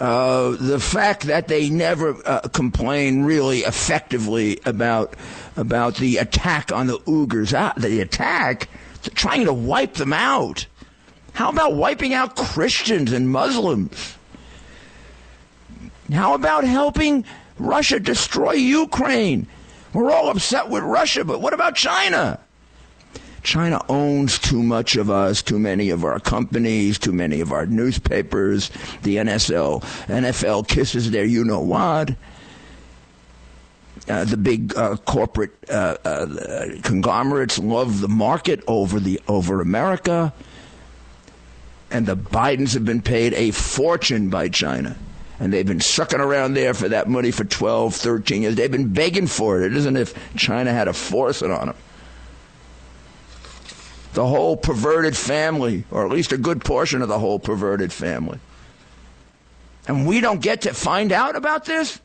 uh, 0.00 0.56
the 0.58 0.80
fact 0.80 1.24
that 1.24 1.48
they 1.48 1.68
never 1.68 2.16
uh, 2.26 2.40
complain 2.48 3.24
really 3.24 3.58
effectively 3.58 4.58
about 4.64 5.12
about 5.54 5.96
the 5.96 6.16
attack 6.16 6.72
on 6.72 6.86
the 6.86 6.98
Uyghurs, 7.00 7.52
uh, 7.52 7.74
the 7.76 8.00
attack, 8.00 8.70
trying 9.12 9.44
to 9.44 9.52
wipe 9.52 9.92
them 9.92 10.14
out. 10.14 10.64
How 11.34 11.50
about 11.50 11.74
wiping 11.74 12.14
out 12.14 12.36
Christians 12.36 13.12
and 13.12 13.28
Muslims? 13.28 14.16
How 16.10 16.32
about 16.32 16.64
helping 16.64 17.26
Russia 17.58 18.00
destroy 18.00 18.52
Ukraine? 18.52 19.46
We're 19.92 20.10
all 20.10 20.30
upset 20.30 20.70
with 20.70 20.82
Russia, 20.84 21.22
but 21.22 21.42
what 21.42 21.52
about 21.52 21.76
China? 21.76 22.40
China 23.42 23.80
owns 23.88 24.38
too 24.38 24.62
much 24.62 24.96
of 24.96 25.10
us, 25.10 25.42
too 25.42 25.58
many 25.58 25.90
of 25.90 26.04
our 26.04 26.20
companies, 26.20 26.98
too 26.98 27.12
many 27.12 27.40
of 27.40 27.52
our 27.52 27.66
newspapers. 27.66 28.70
The 29.02 29.16
NSL, 29.16 29.82
NFL 30.06 30.68
kisses 30.68 31.10
their 31.10 31.24
you 31.24 31.44
know 31.44 31.60
what. 31.60 32.14
Uh, 34.08 34.24
the 34.24 34.36
big 34.36 34.76
uh, 34.76 34.96
corporate 34.96 35.52
uh, 35.70 35.96
uh, 36.04 36.66
conglomerates 36.82 37.58
love 37.58 38.00
the 38.00 38.08
market 38.08 38.62
over 38.66 38.98
the 38.98 39.20
over 39.28 39.60
America, 39.60 40.32
and 41.90 42.06
the 42.06 42.16
Bidens 42.16 42.74
have 42.74 42.84
been 42.84 43.02
paid 43.02 43.32
a 43.34 43.52
fortune 43.52 44.28
by 44.28 44.48
China, 44.48 44.96
and 45.38 45.52
they've 45.52 45.66
been 45.66 45.80
sucking 45.80 46.18
around 46.18 46.54
there 46.54 46.74
for 46.74 46.88
that 46.88 47.08
money 47.08 47.30
for 47.30 47.44
12, 47.44 47.94
13 47.94 48.42
years. 48.42 48.56
They've 48.56 48.70
been 48.70 48.92
begging 48.92 49.28
for 49.28 49.62
it. 49.62 49.66
It 49.66 49.76
isn't 49.76 49.96
if 49.96 50.14
China 50.36 50.72
had 50.72 50.84
to 50.84 50.92
force 50.92 51.42
it 51.42 51.52
on 51.52 51.68
them 51.68 51.76
the 54.14 54.26
whole 54.26 54.56
perverted 54.56 55.16
family, 55.16 55.84
or 55.90 56.04
at 56.04 56.12
least 56.12 56.32
a 56.32 56.38
good 56.38 56.64
portion 56.64 57.02
of 57.02 57.08
the 57.08 57.18
whole 57.18 57.38
perverted 57.38 57.92
family. 57.92 58.38
And 59.88 60.06
we 60.06 60.20
don't 60.20 60.40
get 60.40 60.62
to 60.62 60.74
find 60.74 61.12
out 61.12 61.34
about 61.34 61.64
this? 61.64 62.00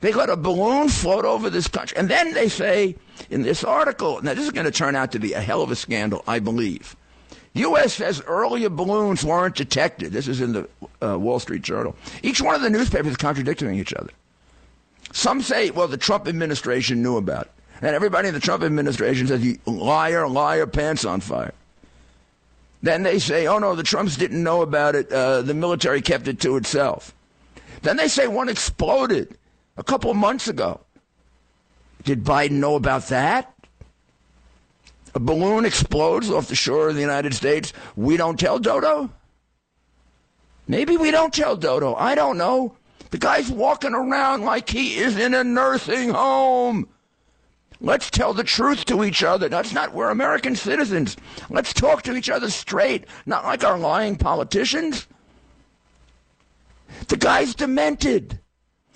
They 0.00 0.12
let 0.12 0.30
a 0.30 0.36
balloon 0.36 0.88
float 0.88 1.24
over 1.24 1.48
this 1.48 1.68
country. 1.68 1.96
And 1.96 2.08
then 2.08 2.34
they 2.34 2.48
say 2.48 2.96
in 3.30 3.42
this 3.42 3.62
article, 3.62 4.20
now 4.22 4.34
this 4.34 4.44
is 4.44 4.50
going 4.50 4.64
to 4.64 4.72
turn 4.72 4.96
out 4.96 5.12
to 5.12 5.18
be 5.18 5.32
a 5.32 5.40
hell 5.40 5.62
of 5.62 5.70
a 5.70 5.76
scandal, 5.76 6.24
I 6.26 6.38
believe. 6.40 6.96
U.S. 7.54 7.94
says 7.94 8.22
earlier 8.26 8.70
balloons 8.70 9.24
weren't 9.24 9.54
detected. 9.54 10.12
This 10.12 10.26
is 10.26 10.40
in 10.40 10.52
the 10.52 10.68
uh, 11.02 11.18
Wall 11.18 11.38
Street 11.38 11.62
Journal. 11.62 11.94
Each 12.22 12.40
one 12.40 12.54
of 12.54 12.62
the 12.62 12.70
newspapers 12.70 13.12
is 13.12 13.16
contradicting 13.16 13.74
each 13.74 13.92
other. 13.92 14.10
Some 15.12 15.42
say, 15.42 15.70
well, 15.70 15.88
the 15.88 15.98
Trump 15.98 16.26
administration 16.26 17.02
knew 17.02 17.18
about 17.18 17.42
it. 17.42 17.52
And 17.82 17.96
everybody 17.96 18.28
in 18.28 18.34
the 18.34 18.40
Trump 18.40 18.62
administration 18.62 19.26
says, 19.26 19.44
you 19.44 19.58
liar, 19.66 20.28
liar, 20.28 20.68
pants 20.68 21.04
on 21.04 21.20
fire. 21.20 21.52
Then 22.80 23.02
they 23.02 23.18
say, 23.18 23.48
oh 23.48 23.58
no, 23.58 23.74
the 23.74 23.82
Trumps 23.82 24.16
didn't 24.16 24.42
know 24.42 24.62
about 24.62 24.94
it. 24.94 25.12
Uh, 25.12 25.42
the 25.42 25.54
military 25.54 26.00
kept 26.00 26.28
it 26.28 26.40
to 26.40 26.56
itself. 26.56 27.12
Then 27.82 27.96
they 27.96 28.08
say 28.08 28.28
one 28.28 28.48
exploded 28.48 29.36
a 29.76 29.82
couple 29.82 30.10
of 30.10 30.16
months 30.16 30.46
ago. 30.46 30.80
Did 32.04 32.24
Biden 32.24 32.52
know 32.52 32.76
about 32.76 33.08
that? 33.08 33.52
A 35.14 35.20
balloon 35.20 35.64
explodes 35.64 36.30
off 36.30 36.48
the 36.48 36.54
shore 36.54 36.88
of 36.88 36.94
the 36.94 37.00
United 37.00 37.34
States. 37.34 37.72
We 37.96 38.16
don't 38.16 38.38
tell 38.38 38.58
Dodo? 38.58 39.10
Maybe 40.68 40.96
we 40.96 41.10
don't 41.10 41.34
tell 41.34 41.56
Dodo. 41.56 41.94
I 41.94 42.14
don't 42.14 42.38
know. 42.38 42.76
The 43.10 43.18
guy's 43.18 43.50
walking 43.50 43.92
around 43.94 44.44
like 44.44 44.70
he 44.70 44.96
is 44.96 45.18
in 45.18 45.34
a 45.34 45.44
nursing 45.44 46.10
home. 46.10 46.88
Let's 47.82 48.10
tell 48.10 48.32
the 48.32 48.44
truth 48.44 48.84
to 48.86 49.02
each 49.02 49.24
other. 49.24 49.48
That's 49.48 49.72
not, 49.72 49.92
we're 49.92 50.10
American 50.10 50.54
citizens. 50.54 51.16
Let's 51.50 51.72
talk 51.72 52.02
to 52.04 52.14
each 52.14 52.30
other 52.30 52.48
straight, 52.48 53.06
not 53.26 53.44
like 53.44 53.64
our 53.64 53.76
lying 53.76 54.14
politicians. 54.14 55.08
The 57.08 57.16
guy's 57.16 57.56
demented. 57.56 58.38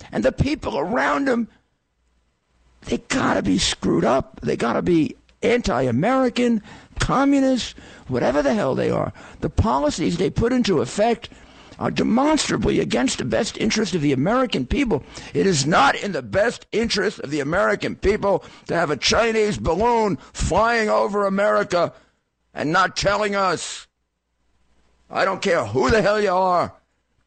And 0.09 0.23
the 0.23 0.31
people 0.31 0.79
around 0.79 1.27
him, 1.27 1.49
they 2.85 2.99
gotta 3.09 3.41
be 3.41 3.57
screwed 3.57 4.05
up. 4.05 4.39
They 4.41 4.55
gotta 4.55 4.81
be 4.81 5.17
anti 5.41 5.81
American, 5.81 6.61
communist, 6.97 7.75
whatever 8.07 8.41
the 8.41 8.53
hell 8.53 8.73
they 8.73 8.89
are. 8.89 9.11
The 9.41 9.49
policies 9.49 10.15
they 10.15 10.29
put 10.29 10.53
into 10.53 10.79
effect 10.79 11.29
are 11.79 11.91
demonstrably 11.91 12.79
against 12.79 13.17
the 13.17 13.25
best 13.25 13.57
interest 13.57 13.93
of 13.93 14.01
the 14.01 14.11
American 14.11 14.65
people. 14.65 15.03
It 15.33 15.45
is 15.45 15.65
not 15.65 15.95
in 15.95 16.11
the 16.11 16.21
best 16.21 16.65
interest 16.71 17.19
of 17.19 17.29
the 17.29 17.39
American 17.39 17.95
people 17.95 18.43
to 18.67 18.75
have 18.75 18.89
a 18.89 18.97
Chinese 18.97 19.57
balloon 19.57 20.17
flying 20.33 20.89
over 20.89 21.25
America 21.25 21.93
and 22.53 22.71
not 22.71 22.97
telling 22.97 23.35
us. 23.35 23.87
I 25.09 25.23
don't 25.25 25.41
care 25.41 25.65
who 25.65 25.89
the 25.89 26.01
hell 26.01 26.19
you 26.19 26.31
are. 26.31 26.73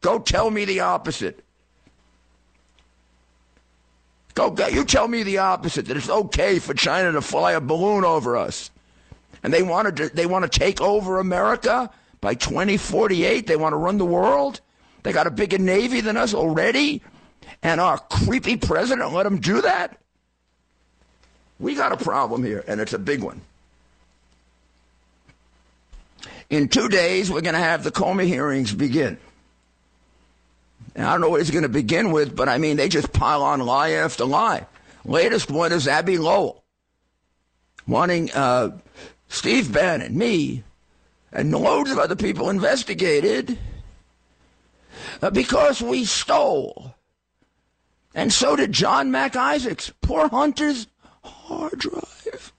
Go 0.01 0.19
tell 0.19 0.51
me 0.51 0.65
the 0.65 0.81
opposite. 0.81 1.43
Go, 4.33 4.55
you 4.67 4.85
tell 4.85 5.07
me 5.07 5.23
the 5.23 5.39
opposite 5.39 5.85
that 5.87 5.97
it's 5.97 6.09
okay 6.09 6.59
for 6.59 6.73
China 6.73 7.11
to 7.11 7.21
fly 7.21 7.53
a 7.53 7.61
balloon 7.61 8.03
over 8.03 8.37
us. 8.37 8.71
And 9.43 9.53
they 9.53 9.63
want 9.63 9.95
to 9.97 10.09
they 10.09 10.25
want 10.25 10.49
to 10.49 10.59
take 10.59 10.81
over 10.81 11.19
America 11.19 11.89
by 12.21 12.35
2048. 12.35 13.47
They 13.47 13.55
want 13.55 13.73
to 13.73 13.77
run 13.77 13.97
the 13.97 14.05
world. 14.05 14.61
They 15.03 15.11
got 15.11 15.27
a 15.27 15.31
bigger 15.31 15.57
navy 15.57 16.01
than 16.01 16.17
us 16.17 16.33
already. 16.33 17.01
And 17.63 17.81
our 17.81 17.97
creepy 17.97 18.57
president 18.57 19.11
let 19.13 19.23
them 19.23 19.39
do 19.39 19.61
that. 19.61 19.97
We 21.59 21.75
got 21.75 21.91
a 21.91 21.97
problem 21.97 22.43
here, 22.43 22.63
and 22.67 22.81
it's 22.81 22.93
a 22.93 22.99
big 22.99 23.21
one. 23.21 23.41
In 26.49 26.67
two 26.67 26.89
days, 26.89 27.29
we're 27.29 27.41
going 27.41 27.53
to 27.53 27.59
have 27.59 27.83
the 27.83 27.91
Comey 27.91 28.25
hearings 28.25 28.73
begin. 28.73 29.17
And 30.95 31.05
I 31.05 31.11
don't 31.11 31.21
know 31.21 31.29
what 31.29 31.39
he's 31.39 31.51
going 31.51 31.63
to 31.63 31.69
begin 31.69 32.11
with, 32.11 32.35
but 32.35 32.49
I 32.49 32.57
mean, 32.57 32.77
they 32.77 32.89
just 32.89 33.13
pile 33.13 33.43
on 33.43 33.59
lie 33.61 33.91
after 33.91 34.25
lie. 34.25 34.65
Latest 35.05 35.49
one 35.49 35.71
is 35.71 35.87
Abby 35.87 36.17
Lowell 36.17 36.61
wanting 37.87 38.31
uh, 38.31 38.77
Steve 39.29 39.71
Bannon, 39.71 40.17
me, 40.17 40.63
and 41.31 41.51
loads 41.51 41.91
of 41.91 41.97
other 41.97 42.15
people 42.15 42.49
investigated 42.49 43.57
uh, 45.21 45.29
because 45.29 45.81
we 45.81 46.05
stole. 46.05 46.95
And 48.13 48.33
so 48.33 48.55
did 48.55 48.71
John 48.71 49.11
Mac 49.11 49.35
Isaacs, 49.35 49.91
poor 50.01 50.27
Hunter's 50.27 50.87
hard 51.23 51.79
drive. 51.79 52.53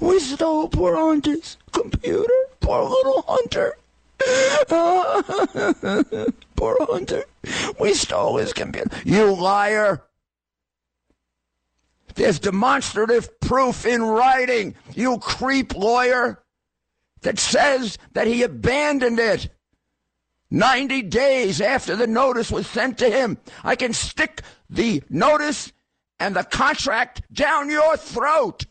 We 0.00 0.18
stole 0.18 0.68
poor 0.68 0.96
Hunter's 0.96 1.56
computer, 1.72 2.32
poor 2.60 2.88
little 2.88 3.24
Hunter. 3.28 3.76
poor 6.56 6.76
Hunter. 6.80 7.24
We 7.78 7.94
stole 7.94 8.38
his 8.38 8.52
computer. 8.52 8.90
You 9.04 9.34
liar. 9.34 10.02
There's 12.14 12.38
demonstrative 12.38 13.40
proof 13.40 13.86
in 13.86 14.02
writing, 14.02 14.74
you 14.94 15.18
creep 15.18 15.76
lawyer, 15.76 16.42
that 17.22 17.38
says 17.38 17.98
that 18.12 18.26
he 18.26 18.42
abandoned 18.42 19.18
it. 19.18 19.48
90 20.50 21.02
days 21.02 21.60
after 21.60 21.94
the 21.94 22.06
notice 22.06 22.50
was 22.50 22.66
sent 22.66 22.98
to 22.98 23.08
him. 23.08 23.38
I 23.62 23.76
can 23.76 23.92
stick 23.92 24.42
the 24.68 25.02
notice 25.08 25.72
and 26.18 26.34
the 26.34 26.44
contract 26.44 27.22
down 27.32 27.70
your 27.70 27.96
throat. 27.96 28.66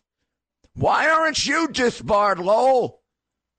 Why 0.76 1.10
aren't 1.10 1.46
you 1.46 1.68
disbarred, 1.68 2.40
Lowell? 2.40 3.02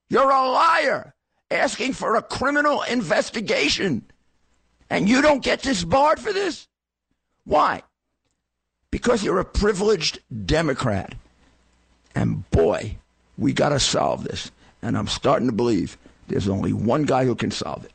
You're 0.09 0.29
a 0.29 0.49
liar 0.49 1.15
asking 1.49 1.93
for 1.93 2.15
a 2.15 2.21
criminal 2.21 2.81
investigation. 2.83 4.03
And 4.89 5.07
you 5.07 5.21
don't 5.21 5.43
get 5.43 5.61
disbarred 5.61 6.19
for 6.19 6.33
this? 6.33 6.67
Why? 7.45 7.83
Because 8.91 9.23
you're 9.23 9.39
a 9.39 9.45
privileged 9.45 10.19
Democrat. 10.45 11.15
And 12.13 12.49
boy, 12.51 12.97
we 13.37 13.53
got 13.53 13.69
to 13.69 13.79
solve 13.79 14.23
this. 14.23 14.51
And 14.81 14.97
I'm 14.97 15.07
starting 15.07 15.47
to 15.47 15.53
believe 15.53 15.97
there's 16.27 16.49
only 16.49 16.73
one 16.73 17.03
guy 17.03 17.25
who 17.25 17.35
can 17.35 17.51
solve 17.51 17.85
it. 17.85 17.93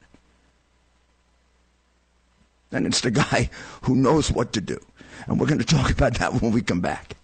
And 2.73 2.87
it's 2.87 3.01
the 3.01 3.11
guy 3.11 3.51
who 3.83 3.97
knows 3.97 4.31
what 4.31 4.53
to 4.53 4.61
do. 4.61 4.79
And 5.27 5.41
we're 5.41 5.47
going 5.47 5.59
to 5.59 5.65
talk 5.65 5.91
about 5.91 6.15
that 6.15 6.41
when 6.41 6.53
we 6.53 6.63
come 6.63 6.81
back. 6.81 7.17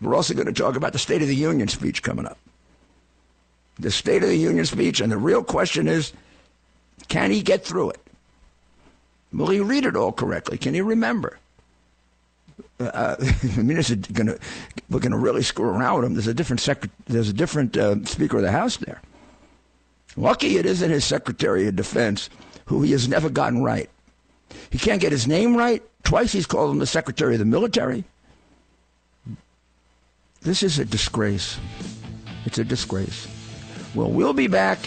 We're 0.00 0.14
also 0.14 0.34
going 0.34 0.46
to 0.46 0.52
talk 0.52 0.76
about 0.76 0.92
the 0.92 0.98
State 0.98 1.22
of 1.22 1.28
the 1.28 1.36
Union 1.36 1.68
speech 1.68 2.02
coming 2.02 2.26
up 2.26 2.38
the 3.78 3.90
State 3.90 4.22
of 4.22 4.28
the 4.28 4.36
Union 4.36 4.66
speech, 4.66 5.00
and 5.00 5.10
the 5.10 5.18
real 5.18 5.42
question 5.42 5.88
is 5.88 6.12
can 7.08 7.30
he 7.30 7.42
get 7.42 7.64
through 7.64 7.90
it? 7.90 8.00
Will 9.32 9.48
he 9.48 9.60
read 9.60 9.84
it 9.84 9.96
all 9.96 10.12
correctly? 10.12 10.58
Can 10.58 10.74
he 10.74 10.80
remember? 10.80 11.38
Uh, 12.78 13.16
is 13.20 13.90
it 13.90 14.12
gonna, 14.12 14.36
we're 14.90 15.00
going 15.00 15.12
to 15.12 15.18
really 15.18 15.42
screw 15.42 15.68
around 15.68 15.96
with 15.96 16.04
him. 16.04 16.14
There's 16.14 16.26
a 16.26 16.34
different 16.34 16.60
sec- 16.60 16.90
there's 17.06 17.28
a 17.28 17.32
different 17.32 17.76
uh, 17.76 18.04
Speaker 18.04 18.36
of 18.36 18.42
the 18.42 18.52
House 18.52 18.76
there. 18.78 19.00
Lucky 20.16 20.58
it 20.58 20.66
isn't 20.66 20.90
his 20.90 21.04
Secretary 21.04 21.66
of 21.66 21.76
Defense, 21.76 22.30
who 22.66 22.82
he 22.82 22.92
has 22.92 23.08
never 23.08 23.28
gotten 23.28 23.62
right. 23.62 23.90
He 24.70 24.78
can't 24.78 25.00
get 25.00 25.12
his 25.12 25.26
name 25.26 25.56
right. 25.56 25.82
Twice 26.04 26.32
he's 26.32 26.46
called 26.46 26.70
him 26.70 26.78
the 26.78 26.86
Secretary 26.86 27.34
of 27.34 27.38
the 27.38 27.44
Military. 27.44 28.04
This 30.42 30.62
is 30.62 30.78
a 30.78 30.84
disgrace. 30.84 31.58
It's 32.44 32.58
a 32.58 32.64
disgrace. 32.64 33.26
Well, 33.94 34.10
we'll 34.10 34.34
be 34.34 34.46
back. 34.46 34.78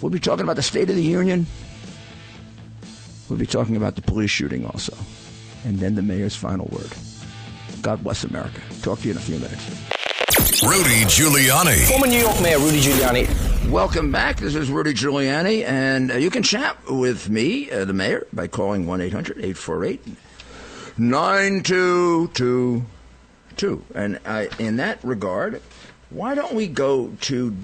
We'll 0.00 0.10
be 0.10 0.20
talking 0.20 0.44
about 0.44 0.56
the 0.56 0.62
State 0.62 0.88
of 0.88 0.96
the 0.96 1.02
Union. 1.02 1.46
We'll 3.28 3.38
be 3.38 3.46
talking 3.46 3.76
about 3.76 3.96
the 3.96 4.02
police 4.02 4.30
shooting 4.30 4.64
also. 4.66 4.96
And 5.64 5.78
then 5.78 5.94
the 5.94 6.02
mayor's 6.02 6.34
final 6.34 6.66
word. 6.72 6.90
God 7.82 8.02
bless 8.02 8.24
America. 8.24 8.60
Talk 8.82 8.98
to 9.00 9.04
you 9.06 9.12
in 9.12 9.16
a 9.16 9.20
few 9.20 9.38
minutes. 9.38 9.64
Rudy 10.62 11.04
Giuliani. 11.06 11.88
Former 11.88 12.06
New 12.06 12.18
York 12.18 12.40
Mayor 12.40 12.58
Rudy 12.58 12.80
Giuliani. 12.80 13.70
Welcome 13.70 14.12
back. 14.12 14.38
This 14.38 14.54
is 14.54 14.70
Rudy 14.70 14.94
Giuliani, 14.94 15.64
and 15.64 16.12
uh, 16.12 16.16
you 16.16 16.30
can 16.30 16.42
chat 16.42 16.76
with 16.88 17.28
me, 17.28 17.70
uh, 17.70 17.84
the 17.84 17.92
mayor, 17.92 18.26
by 18.32 18.46
calling 18.46 18.86
1 18.86 19.00
800 19.00 19.38
848 19.38 20.00
9222. 20.98 23.84
And 23.94 24.18
I, 24.24 24.48
in 24.58 24.76
that 24.76 24.98
regard, 25.02 25.60
why 26.10 26.34
don't 26.34 26.54
we 26.54 26.68
go 26.68 27.08
to 27.22 27.56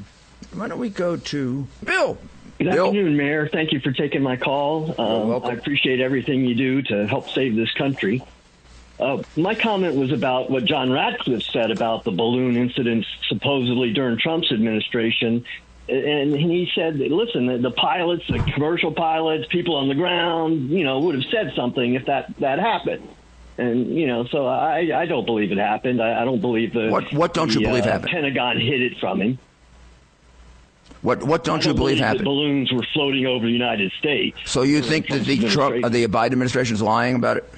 why 0.55 0.69
don't 0.69 0.79
we 0.79 0.89
go 0.89 1.17
to 1.17 1.67
Bill? 1.85 2.17
Good 2.59 2.73
Bill? 2.73 2.87
afternoon, 2.87 3.16
Mayor. 3.16 3.49
Thank 3.49 3.73
you 3.73 3.81
for 3.81 3.92
taking 3.92 4.23
my 4.23 4.37
call. 4.37 4.94
Um, 5.01 5.44
I 5.44 5.53
appreciate 5.53 6.01
everything 6.01 6.44
you 6.44 6.55
do 6.55 6.83
to 6.83 7.07
help 7.07 7.29
save 7.31 7.55
this 7.55 7.73
country. 7.75 8.23
Uh, 8.99 9.23
my 9.37 9.55
comment 9.55 9.94
was 9.94 10.11
about 10.11 10.51
what 10.51 10.64
John 10.64 10.90
Ratcliffe 10.90 11.44
said 11.44 11.71
about 11.71 12.03
the 12.03 12.11
balloon 12.11 12.57
incidents 12.57 13.07
supposedly 13.29 13.92
during 13.92 14.18
Trump's 14.18 14.51
administration. 14.51 15.44
And 15.88 16.35
he 16.35 16.68
said, 16.75 16.99
listen, 16.99 17.47
the, 17.47 17.59
the 17.59 17.71
pilots, 17.71 18.25
the 18.29 18.40
commercial 18.40 18.92
pilots, 18.92 19.47
people 19.49 19.77
on 19.77 19.88
the 19.88 19.94
ground, 19.94 20.68
you 20.71 20.85
know, 20.85 20.99
would 21.01 21.14
have 21.14 21.25
said 21.31 21.53
something 21.55 21.94
if 21.94 22.07
that, 22.07 22.35
that 22.40 22.59
happened. 22.59 23.09
And, 23.57 23.94
you 23.97 24.07
know, 24.07 24.27
so 24.27 24.47
I, 24.47 24.90
I 24.94 25.07
don't 25.07 25.25
believe 25.25 25.51
it 25.53 25.59
happened. 25.59 26.03
I, 26.03 26.23
I 26.23 26.25
don't 26.25 26.40
believe 26.40 26.73
the, 26.75 26.88
What- 26.88 27.12
what 27.12 27.35
don't 27.35 27.55
you 27.55 27.61
believe 27.61 27.85
uh, 27.87 27.92
happened? 27.92 28.11
Pentagon 28.11 28.61
hid 28.61 28.83
it 28.83 28.99
from 28.99 29.21
him. 29.23 29.38
What 31.03 31.23
what 31.23 31.45
don't, 31.45 31.65
you 31.65 31.75
believe 31.75 31.99
the 31.99 32.05
happened? 32.05 32.25
balloons 32.25 32.73
were 32.73 32.85
floating 32.93 33.27
over 33.27 33.47
the 33.47 33.53
United 33.53 33.93
States. 33.99 34.37
So 34.47 34.63
you 34.63 34.83
think 34.83 35.09
that 35.09 35.25
the 35.25 35.49
Trump, 35.49 35.85
uh, 35.85 35.89
the 35.89 36.07
Biden 36.09 36.33
administration 36.33 36.75
is 36.75 36.83
lying 36.83 37.15
about 37.15 37.37
it? 37.37 37.49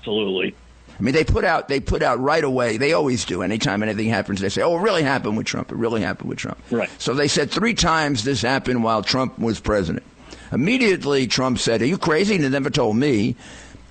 Absolutely. 0.00 0.54
I 0.98 1.02
mean, 1.02 1.14
they 1.14 1.24
put 1.24 1.44
out 1.44 1.68
they 1.68 1.80
put 1.80 2.02
out 2.02 2.20
right 2.20 2.44
away. 2.44 2.76
They 2.76 2.92
always 2.92 3.24
do. 3.24 3.42
Anytime 3.42 3.82
anything 3.82 4.08
happens, 4.08 4.40
they 4.40 4.48
say, 4.48 4.62
"Oh, 4.62 4.78
it 4.78 4.82
really 4.82 5.02
happened 5.02 5.36
with 5.36 5.46
Trump. 5.46 5.72
It 5.72 5.76
really 5.76 6.00
happened 6.00 6.28
with 6.28 6.38
Trump." 6.38 6.58
Right. 6.70 6.90
So 6.98 7.14
they 7.14 7.28
said 7.28 7.50
three 7.50 7.74
times 7.74 8.22
this 8.22 8.42
happened 8.42 8.84
while 8.84 9.02
Trump 9.02 9.38
was 9.38 9.58
president. 9.58 10.04
Immediately, 10.52 11.26
Trump 11.26 11.58
said, 11.58 11.82
"Are 11.82 11.86
you 11.86 11.98
crazy?" 11.98 12.36
And 12.36 12.44
they 12.44 12.48
never 12.48 12.70
told 12.70 12.96
me. 12.96 13.34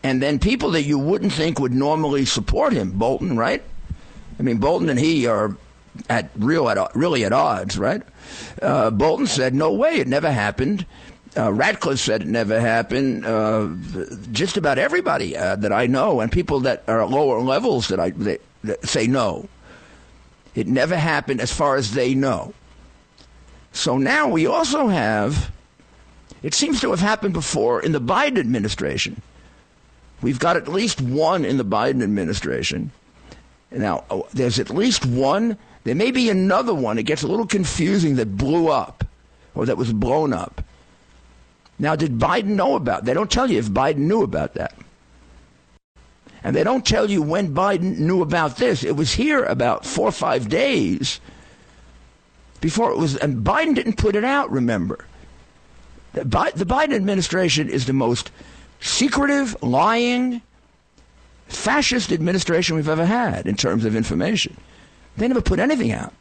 And 0.03 0.21
then 0.21 0.39
people 0.39 0.71
that 0.71 0.83
you 0.83 0.97
wouldn't 0.97 1.31
think 1.33 1.59
would 1.59 1.73
normally 1.73 2.25
support 2.25 2.73
him, 2.73 2.91
Bolton, 2.91 3.37
right? 3.37 3.61
I 4.39 4.43
mean, 4.43 4.57
Bolton 4.57 4.89
and 4.89 4.99
he 4.99 5.27
are 5.27 5.55
at 6.09 6.29
real 6.37 6.69
at 6.69 6.95
really 6.95 7.25
at 7.25 7.33
odds, 7.33 7.77
right? 7.77 8.01
Uh, 8.61 8.89
Bolton 8.89 9.27
said, 9.27 9.53
"No 9.53 9.71
way, 9.71 9.95
it 9.95 10.07
never 10.07 10.31
happened." 10.31 10.85
Uh, 11.37 11.51
Ratcliffe 11.51 11.99
said 11.99 12.21
it 12.23 12.27
never 12.27 12.59
happened. 12.59 13.25
Uh, 13.25 13.69
just 14.31 14.57
about 14.57 14.77
everybody 14.77 15.35
uh, 15.37 15.55
that 15.57 15.71
I 15.71 15.87
know, 15.87 16.19
and 16.19 16.31
people 16.31 16.59
that 16.61 16.83
are 16.87 17.01
at 17.01 17.09
lower 17.09 17.39
levels 17.41 17.87
that 17.87 17.99
I 17.99 18.11
that, 18.11 18.41
that 18.63 18.85
say 18.87 19.07
no, 19.07 19.47
it 20.55 20.67
never 20.67 20.97
happened 20.97 21.39
as 21.39 21.51
far 21.51 21.75
as 21.75 21.93
they 21.93 22.13
know. 22.13 22.53
So 23.71 23.97
now 23.97 24.27
we 24.27 24.45
also 24.45 24.87
have. 24.87 25.51
It 26.43 26.53
seems 26.55 26.81
to 26.81 26.89
have 26.89 26.99
happened 26.99 27.33
before 27.33 27.81
in 27.81 27.91
the 27.91 28.01
Biden 28.01 28.39
administration. 28.39 29.21
We've 30.21 30.39
got 30.39 30.57
at 30.57 30.67
least 30.67 30.99
one 30.99 31.45
in 31.45 31.57
the 31.57 31.65
Biden 31.65 32.01
administration. 32.01 32.91
Now, 33.71 34.03
oh, 34.09 34.27
there's 34.33 34.59
at 34.59 34.69
least 34.69 35.05
one. 35.05 35.57
There 35.83 35.95
may 35.95 36.11
be 36.11 36.29
another 36.29 36.73
one. 36.73 36.97
It 36.97 37.03
gets 37.03 37.23
a 37.23 37.27
little 37.27 37.47
confusing 37.47 38.15
that 38.15 38.37
blew 38.37 38.67
up 38.67 39.03
or 39.55 39.65
that 39.65 39.77
was 39.77 39.91
blown 39.91 40.33
up. 40.33 40.63
Now, 41.79 41.95
did 41.95 42.19
Biden 42.19 42.49
know 42.49 42.75
about? 42.75 43.05
They 43.05 43.13
don't 43.13 43.31
tell 43.31 43.49
you 43.49 43.57
if 43.57 43.69
Biden 43.69 43.97
knew 43.97 44.21
about 44.21 44.53
that. 44.53 44.75
And 46.43 46.55
they 46.55 46.63
don't 46.63 46.85
tell 46.85 47.09
you 47.09 47.21
when 47.21 47.53
Biden 47.53 47.99
knew 47.99 48.21
about 48.21 48.57
this. 48.57 48.83
It 48.83 48.95
was 48.95 49.13
here 49.13 49.43
about 49.43 49.85
four 49.85 50.07
or 50.07 50.11
five 50.11 50.49
days 50.49 51.19
before 52.61 52.91
it 52.91 52.97
was, 52.97 53.17
and 53.17 53.43
Biden 53.43 53.75
didn't 53.75 53.97
put 53.97 54.15
it 54.15 54.23
out, 54.23 54.51
remember. 54.51 55.05
The 56.13 56.23
Biden 56.23 56.93
administration 56.93 57.69
is 57.69 57.85
the 57.85 57.93
most 57.93 58.31
secretive, 58.79 59.55
lying, 59.63 60.41
fascist 61.47 62.11
administration 62.11 62.75
we've 62.75 62.89
ever 62.89 63.05
had 63.05 63.47
in 63.47 63.55
terms 63.55 63.85
of 63.85 63.95
information. 63.95 64.57
They 65.17 65.27
never 65.27 65.41
put 65.41 65.59
anything 65.59 65.91
out. 65.91 66.13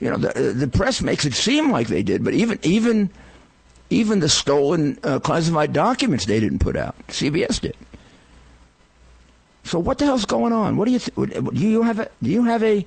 You 0.00 0.10
know, 0.10 0.16
the, 0.16 0.52
the 0.52 0.68
press 0.68 1.00
makes 1.00 1.24
it 1.24 1.32
seem 1.32 1.70
like 1.70 1.86
they 1.86 2.02
did, 2.02 2.24
but 2.24 2.34
even 2.34 2.58
even 2.62 3.10
even 3.88 4.20
the 4.20 4.28
stolen 4.28 4.98
uh, 5.04 5.20
classified 5.20 5.72
documents 5.72 6.26
they 6.26 6.40
didn't 6.40 6.58
put 6.58 6.76
out. 6.76 6.96
CBS 7.08 7.60
did. 7.60 7.76
So 9.64 9.78
what 9.78 9.98
the 9.98 10.06
hell's 10.06 10.24
going 10.24 10.52
on? 10.52 10.76
What 10.76 10.86
do 10.86 10.90
you 10.90 10.98
th- 10.98 11.14
do? 11.32 11.50
You 11.52 11.82
have 11.82 12.00
a 12.00 12.10
do 12.22 12.30
you 12.30 12.44
have 12.44 12.62
a 12.64 12.84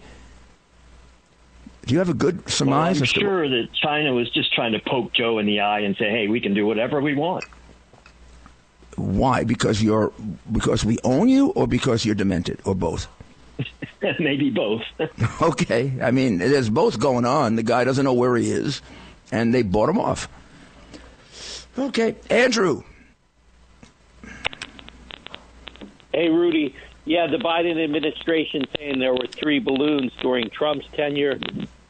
do 1.85 1.93
you 1.93 1.99
have 1.99 2.09
a 2.09 2.13
good 2.13 2.49
surmise? 2.49 2.99
Well, 2.99 3.09
I'm 3.15 3.21
sure 3.21 3.49
that 3.49 3.69
China 3.81 4.13
was 4.13 4.29
just 4.31 4.53
trying 4.53 4.73
to 4.73 4.79
poke 4.79 5.13
Joe 5.13 5.39
in 5.39 5.45
the 5.45 5.61
eye 5.61 5.79
and 5.79 5.95
say, 5.95 6.09
"Hey, 6.09 6.27
we 6.27 6.41
can 6.41 6.53
do 6.53 6.65
whatever 6.65 6.99
we 6.99 7.15
want." 7.15 7.45
Why? 8.97 9.43
Because 9.43 9.81
you're 9.81 10.11
because 10.51 10.83
we 10.83 10.97
own 11.03 11.29
you, 11.29 11.49
or 11.49 11.67
because 11.67 12.05
you're 12.05 12.15
demented, 12.15 12.59
or 12.65 12.75
both? 12.75 13.07
Maybe 14.19 14.49
both. 14.49 14.83
okay, 15.41 15.93
I 16.01 16.11
mean, 16.11 16.37
there's 16.37 16.69
both 16.69 16.99
going 16.99 17.25
on. 17.25 17.55
The 17.55 17.63
guy 17.63 17.83
doesn't 17.83 18.03
know 18.03 18.13
where 18.13 18.35
he 18.35 18.51
is, 18.51 18.81
and 19.31 19.53
they 19.53 19.63
bought 19.63 19.89
him 19.89 19.99
off. 19.99 20.27
Okay, 21.77 22.15
Andrew. 22.29 22.83
Hey, 26.13 26.29
Rudy. 26.29 26.75
Yeah, 27.03 27.27
the 27.27 27.37
Biden 27.37 27.83
administration 27.83 28.63
saying 28.77 28.99
there 28.99 29.13
were 29.13 29.27
three 29.27 29.59
balloons 29.59 30.11
during 30.21 30.49
Trump's 30.49 30.87
tenure. 30.93 31.37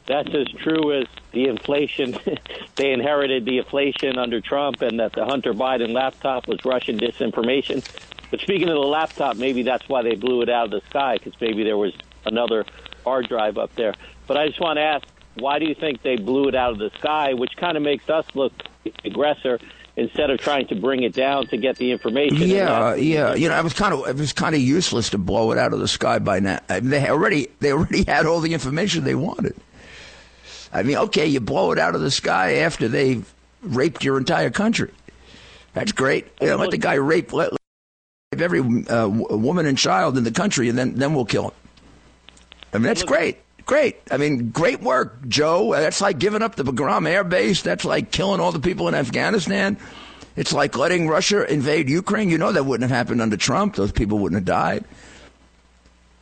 That's 0.06 0.32
as 0.34 0.46
true 0.62 0.92
as 1.00 1.06
the 1.32 1.48
inflation. 1.48 2.16
they 2.76 2.92
inherited 2.92 3.44
the 3.44 3.58
inflation 3.58 4.18
under 4.18 4.40
Trump, 4.40 4.82
and 4.82 5.00
that 5.00 5.12
the 5.12 5.24
Hunter 5.24 5.52
Biden 5.52 5.92
laptop 5.92 6.46
was 6.46 6.64
Russian 6.64 6.98
disinformation. 6.98 7.84
But 8.30 8.40
speaking 8.40 8.68
of 8.68 8.74
the 8.74 8.80
laptop, 8.80 9.36
maybe 9.36 9.62
that's 9.62 9.88
why 9.88 10.02
they 10.02 10.14
blew 10.14 10.42
it 10.42 10.48
out 10.48 10.66
of 10.66 10.70
the 10.70 10.86
sky, 10.88 11.18
because 11.18 11.40
maybe 11.40 11.64
there 11.64 11.76
was 11.76 11.92
another 12.24 12.64
hard 13.04 13.28
drive 13.28 13.58
up 13.58 13.74
there. 13.74 13.94
But 14.26 14.36
I 14.36 14.48
just 14.48 14.60
want 14.60 14.78
to 14.78 14.82
ask, 14.82 15.06
why 15.34 15.58
do 15.58 15.66
you 15.66 15.74
think 15.74 16.02
they 16.02 16.16
blew 16.16 16.48
it 16.48 16.54
out 16.54 16.72
of 16.72 16.78
the 16.78 16.90
sky, 16.98 17.34
which 17.34 17.56
kind 17.56 17.76
of 17.76 17.82
makes 17.82 18.08
us 18.08 18.26
look 18.34 18.52
aggressor 19.04 19.58
instead 19.96 20.30
of 20.30 20.38
trying 20.38 20.66
to 20.68 20.74
bring 20.74 21.02
it 21.02 21.14
down 21.14 21.46
to 21.46 21.56
get 21.56 21.76
the 21.76 21.90
information. 21.90 22.48
Yeah, 22.48 22.94
yeah. 22.94 23.34
You 23.34 23.48
know, 23.48 23.58
it 23.58 23.64
was 23.64 23.72
kind 23.72 23.94
of 23.94 24.06
it 24.06 24.16
was 24.16 24.32
kind 24.32 24.54
of 24.54 24.60
useless 24.60 25.10
to 25.10 25.18
blow 25.18 25.52
it 25.52 25.58
out 25.58 25.72
of 25.72 25.80
the 25.80 25.88
sky 25.88 26.18
by 26.18 26.40
now. 26.40 26.60
I 26.68 26.80
mean, 26.80 26.90
they 26.90 27.08
already 27.08 27.48
they 27.60 27.72
already 27.72 28.04
had 28.04 28.26
all 28.26 28.40
the 28.40 28.52
information 28.52 29.04
they 29.04 29.14
wanted. 29.14 29.56
I 30.72 30.82
mean, 30.82 30.96
okay, 30.96 31.26
you 31.26 31.40
blow 31.40 31.72
it 31.72 31.78
out 31.78 31.94
of 31.94 32.00
the 32.00 32.10
sky 32.10 32.56
after 32.56 32.88
they've 32.88 33.32
raped 33.62 34.04
your 34.04 34.18
entire 34.18 34.50
country. 34.50 34.92
That's 35.72 35.92
great. 35.92 36.26
You 36.40 36.48
know, 36.48 36.56
let 36.56 36.70
the 36.70 36.78
guy 36.78 36.94
rape 36.94 37.32
let, 37.32 37.52
let 37.52 38.40
every 38.40 38.60
uh, 38.60 39.08
woman 39.08 39.66
and 39.66 39.76
child 39.76 40.16
in 40.16 40.24
the 40.24 40.32
country, 40.32 40.68
and 40.68 40.78
then 40.78 40.94
then 40.94 41.14
we'll 41.14 41.26
kill 41.26 41.44
him. 41.44 41.54
I 42.72 42.78
mean, 42.78 42.84
that's 42.84 43.02
great 43.02 43.38
great. 43.66 44.00
I 44.10 44.16
mean, 44.16 44.50
great 44.50 44.80
work, 44.80 45.28
Joe. 45.28 45.72
That's 45.72 46.00
like 46.00 46.18
giving 46.18 46.40
up 46.40 46.54
the 46.54 46.64
Bagram 46.64 47.06
Air 47.06 47.24
Base. 47.24 47.62
That's 47.62 47.84
like 47.84 48.10
killing 48.10 48.40
all 48.40 48.52
the 48.52 48.60
people 48.60 48.88
in 48.88 48.94
Afghanistan. 48.94 49.76
It's 50.36 50.52
like 50.52 50.76
letting 50.76 51.08
Russia 51.08 51.50
invade 51.52 51.90
Ukraine. 51.90 52.30
You 52.30 52.38
know 52.38 52.52
that 52.52 52.64
wouldn't 52.64 52.88
have 52.88 52.96
happened 52.96 53.20
under 53.20 53.36
Trump. 53.36 53.74
Those 53.74 53.92
people 53.92 54.18
wouldn't 54.18 54.38
have 54.38 54.46
died. 54.46 54.84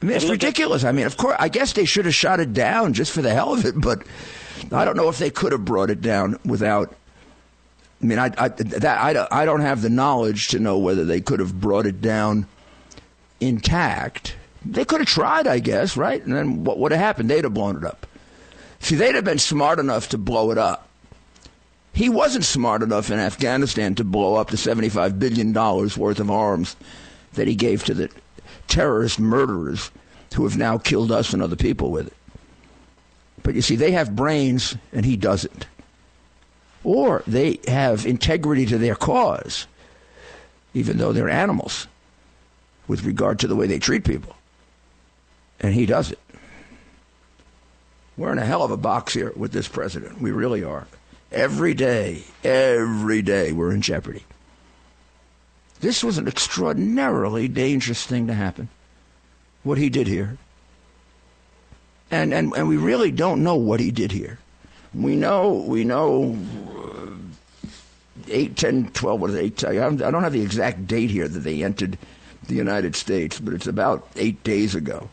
I 0.05 0.09
mean, 0.09 0.17
it's 0.17 0.29
ridiculous. 0.29 0.85
I 0.85 0.93
mean, 0.93 1.07
of 1.07 1.17
course, 1.17 1.37
I 1.39 1.49
guess 1.49 1.73
they 1.73 1.85
should 1.85 2.05
have 2.05 2.15
shot 2.15 2.41
it 2.41 2.53
down 2.53 2.93
just 2.93 3.13
for 3.13 3.23
the 3.23 3.33
hell 3.33 3.55
of 3.55 3.65
it, 3.65 3.81
but 3.81 4.03
I 4.71 4.85
don't 4.85 4.97
know 4.97 5.09
if 5.09 5.19
they 5.19 5.31
could 5.31 5.53
have 5.53 5.65
brought 5.65 5.91
it 5.91 6.01
down 6.01 6.39
without. 6.45 6.95
I 8.03 8.07
mean, 8.07 8.19
I, 8.19 8.31
I, 8.37 8.49
that, 8.49 8.99
I, 8.99 9.43
I 9.43 9.45
don't 9.45 9.61
have 9.63 9.81
the 9.81 9.89
knowledge 9.89 10.49
to 10.49 10.59
know 10.59 10.79
whether 10.79 11.05
they 11.05 11.21
could 11.21 11.41
have 11.41 11.59
brought 11.59 11.87
it 11.87 12.03
down 12.03 12.47
intact 13.41 14.37
they 14.65 14.85
could 14.85 15.01
have 15.01 15.09
tried, 15.09 15.47
I 15.47 15.59
guess, 15.59 15.97
right? 15.97 16.23
And 16.23 16.35
then 16.35 16.65
what 16.65 16.79
would 16.79 16.93
have 16.93 17.01
happened? 17.01 17.31
They'd 17.31 17.45
have 17.45 17.55
blown 17.55 17.77
it 17.77 17.85
up. 17.85 18.07
See, 18.81 18.97
they'd 18.97 19.15
have 19.15 19.25
been 19.25 19.39
smart 19.39 19.79
enough 19.79 20.09
to 20.11 20.19
blow 20.19 20.51
it 20.51 20.59
up. 20.59 20.89
He 21.93 22.09
wasn't 22.09 22.45
smart 22.45 22.83
enough 22.83 23.11
in 23.11 23.19
Afghanistan 23.19 23.95
to 23.97 24.05
blow 24.05 24.35
up 24.35 24.51
the 24.51 24.57
$75 24.57 25.19
billion 25.19 25.53
worth 25.53 26.21
of 26.21 26.31
arms 26.31 26.77
that 27.35 27.47
he 27.47 27.55
gave 27.55 27.85
to 27.85 27.95
the 27.95 28.11
terrorist 28.69 29.19
murderers 29.19 29.91
who 30.35 30.45
have 30.45 30.57
now 30.57 30.79
killed 30.79 31.13
us 31.13 31.33
and 31.33 31.43
other 31.43 31.57
people 31.57 31.91
with 31.91 32.09
it. 32.09 32.17
But 33.43 33.55
you 33.55 33.63
see, 33.63 33.77
they 33.77 33.93
have 33.93 34.17
brains 34.17 34.77
and 34.93 35.05
he 35.05 35.17
doesn't. 35.17 35.67
Or 36.83 37.23
they 37.27 37.61
have 37.69 38.07
integrity 38.07 38.67
to 38.67 38.79
their 38.79 38.95
cause, 38.95 39.67
even 40.75 40.99
though 40.99 41.13
they're 41.13 41.29
animals 41.29 41.87
with 42.89 43.05
regard 43.05 43.39
to 43.39 43.47
the 43.47 43.57
way 43.57 43.67
they 43.67 43.79
treat 43.79 44.05
people 44.05 44.35
and 45.61 45.75
he 45.75 45.87
does 45.87 46.13
it. 46.13 46.19
We're 48.17 48.33
in 48.33 48.39
a 48.39 48.45
hell 48.45 48.63
of 48.63 48.71
a 48.71 48.77
box 48.77 49.15
here 49.15 49.33
with 49.35 49.53
this 49.53 49.67
president. 49.67 50.21
We 50.21 50.31
really 50.31 50.63
are. 50.63 50.87
Every 51.33 51.75
day, 51.75 52.23
every 52.45 53.23
day, 53.23 53.53
we're 53.53 53.73
in 53.73 53.81
jeopardy. 53.81 54.25
This 55.81 56.03
was 56.03 56.19
an 56.19 56.29
extraordinarily 56.29 57.49
dangerous 57.49 58.07
thing 58.07 58.27
to 58.29 58.35
happen, 58.35 58.69
what 59.63 59.79
he 59.79 59.89
did 59.89 60.07
here. 60.07 60.39
And, 62.11 62.33
and, 62.33 62.53
and 62.55 62.69
we 62.69 62.77
really 62.77 63.11
don't 63.11 63.43
know 63.43 63.57
what 63.57 63.81
he 63.81 63.91
did 63.91 64.13
here. 64.13 64.39
We 64.95 65.17
know, 65.17 65.65
we 65.67 65.85
know 65.85 66.39
uh, 66.79 67.11
8, 68.29 68.57
10, 68.57 68.91
12, 68.93 69.21
what 69.21 69.31
is 69.31 69.37
it, 69.37 69.65
8, 69.65 69.69
I 70.03 70.11
don't 70.11 70.23
have 70.23 70.33
the 70.33 70.43
exact 70.43 70.87
date 70.87 71.11
here 71.11 71.27
that 71.27 71.41
they 71.41 71.65
entered 71.65 71.99
the 72.47 72.55
United 72.55 72.95
States, 72.95 73.41
but 73.41 73.55
it's 73.55 73.67
about 73.67 74.07
eight 74.17 74.43
days 74.45 74.75
ago. 74.75 75.09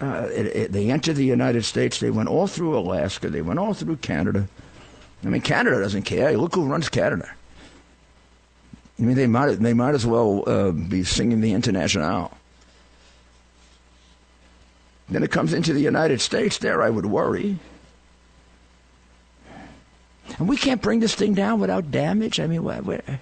Uh, 0.00 0.28
it, 0.32 0.46
it, 0.46 0.72
they 0.72 0.90
entered 0.90 1.16
the 1.16 1.24
United 1.24 1.64
States. 1.64 2.00
They 2.00 2.10
went 2.10 2.28
all 2.28 2.46
through 2.46 2.76
Alaska. 2.76 3.30
They 3.30 3.42
went 3.42 3.58
all 3.58 3.72
through 3.72 3.96
Canada. 3.96 4.48
I 5.24 5.28
mean, 5.28 5.42
Canada 5.42 5.80
doesn't 5.80 6.02
care. 6.02 6.36
Look 6.36 6.54
who 6.54 6.66
runs 6.66 6.88
Canada. 6.88 7.30
I 8.98 9.02
mean, 9.02 9.16
they 9.16 9.26
might 9.26 9.54
they 9.56 9.74
might 9.74 9.94
as 9.94 10.06
well 10.06 10.44
uh, 10.46 10.70
be 10.70 11.04
singing 11.04 11.40
the 11.40 11.52
International. 11.52 12.36
Then 15.08 15.22
it 15.22 15.30
comes 15.30 15.52
into 15.52 15.72
the 15.72 15.80
United 15.80 16.20
States. 16.20 16.58
There, 16.58 16.82
I 16.82 16.88
would 16.88 17.06
worry. 17.06 17.58
And 20.38 20.48
we 20.48 20.56
can't 20.56 20.80
bring 20.80 21.00
this 21.00 21.14
thing 21.14 21.34
down 21.34 21.60
without 21.60 21.90
damage. 21.90 22.40
I 22.40 22.46
mean, 22.46 22.64
where, 22.64 22.80
where, 22.80 23.20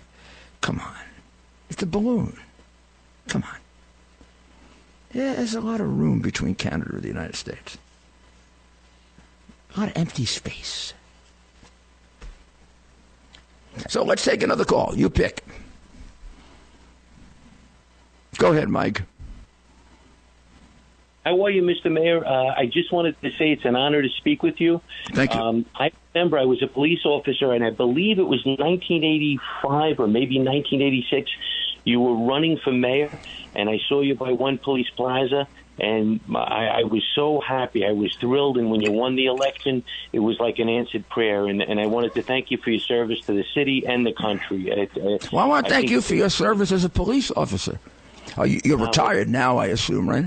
come 0.60 0.78
on, 0.78 0.94
it's 1.68 1.82
a 1.82 1.86
balloon. 1.86 2.36
Come 3.28 3.42
on. 3.42 3.58
Yeah, 5.12 5.34
there's 5.34 5.54
a 5.54 5.60
lot 5.60 5.80
of 5.80 5.98
room 5.98 6.20
between 6.20 6.54
Canada 6.54 6.92
and 6.94 7.02
the 7.02 7.08
United 7.08 7.34
States. 7.34 7.78
A 9.74 9.80
lot 9.80 9.88
of 9.88 9.96
empty 9.96 10.24
space. 10.24 10.92
So 13.88 14.04
let's 14.04 14.24
take 14.24 14.42
another 14.42 14.64
call. 14.64 14.94
You 14.96 15.10
pick. 15.10 15.44
Go 18.38 18.52
ahead, 18.52 18.68
Mike. 18.68 19.02
How 21.24 21.44
are 21.44 21.50
you, 21.50 21.62
Mr. 21.62 21.92
Mayor? 21.92 22.24
Uh, 22.24 22.54
I 22.56 22.64
just 22.64 22.90
wanted 22.92 23.20
to 23.20 23.30
say 23.32 23.52
it's 23.52 23.66
an 23.66 23.76
honor 23.76 24.00
to 24.00 24.08
speak 24.08 24.42
with 24.42 24.58
you. 24.60 24.80
Thank 25.12 25.34
you. 25.34 25.40
Um, 25.40 25.66
I 25.74 25.92
remember 26.14 26.38
I 26.38 26.44
was 26.44 26.62
a 26.62 26.66
police 26.66 27.04
officer, 27.04 27.52
and 27.52 27.62
I 27.62 27.70
believe 27.70 28.18
it 28.18 28.26
was 28.26 28.44
1985 28.46 30.00
or 30.00 30.06
maybe 30.06 30.38
1986. 30.38 31.30
You 31.84 32.00
were 32.00 32.26
running 32.26 32.58
for 32.58 32.72
mayor, 32.72 33.10
and 33.54 33.68
I 33.68 33.78
saw 33.86 34.00
you 34.00 34.14
by 34.14 34.32
One 34.32 34.56
Police 34.56 34.88
Plaza, 34.96 35.46
and 35.80 36.20
I, 36.34 36.66
I 36.66 36.82
was 36.84 37.02
so 37.14 37.40
happy. 37.40 37.86
I 37.86 37.92
was 37.92 38.14
thrilled, 38.16 38.58
and 38.58 38.70
when 38.70 38.80
you 38.80 38.92
won 38.92 39.16
the 39.16 39.26
election, 39.26 39.82
it 40.12 40.18
was 40.18 40.38
like 40.38 40.58
an 40.58 40.68
answered 40.68 41.08
prayer. 41.08 41.46
And, 41.46 41.62
and 41.62 41.80
I 41.80 41.86
wanted 41.86 42.14
to 42.14 42.22
thank 42.22 42.50
you 42.50 42.58
for 42.58 42.70
your 42.70 42.80
service 42.80 43.20
to 43.22 43.32
the 43.32 43.44
city 43.54 43.86
and 43.86 44.06
the 44.06 44.12
country. 44.12 44.68
It, 44.68 44.90
it, 44.96 45.32
well, 45.32 45.44
I 45.44 45.48
want 45.48 45.66
to 45.66 45.72
thank 45.72 45.90
you 45.90 46.00
for 46.00 46.14
your 46.14 46.30
service 46.30 46.72
as 46.72 46.84
a 46.84 46.88
police 46.88 47.30
officer. 47.30 47.78
Oh, 48.36 48.44
you, 48.44 48.60
are 48.74 48.80
uh, 48.80 48.86
retired 48.86 49.28
uh, 49.28 49.30
now, 49.30 49.58
I 49.58 49.66
assume, 49.66 50.08
right? 50.08 50.26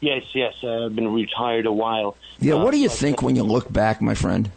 Yes, 0.00 0.24
yes. 0.34 0.54
Uh, 0.62 0.86
I've 0.86 0.96
been 0.96 1.12
retired 1.12 1.66
a 1.66 1.72
while. 1.72 2.16
Yeah. 2.40 2.54
What 2.54 2.72
do 2.72 2.78
you 2.78 2.88
uh, 2.88 2.92
think 2.92 3.22
when 3.22 3.36
you 3.36 3.42
look 3.42 3.72
back, 3.72 4.00
my 4.00 4.14
friend? 4.14 4.50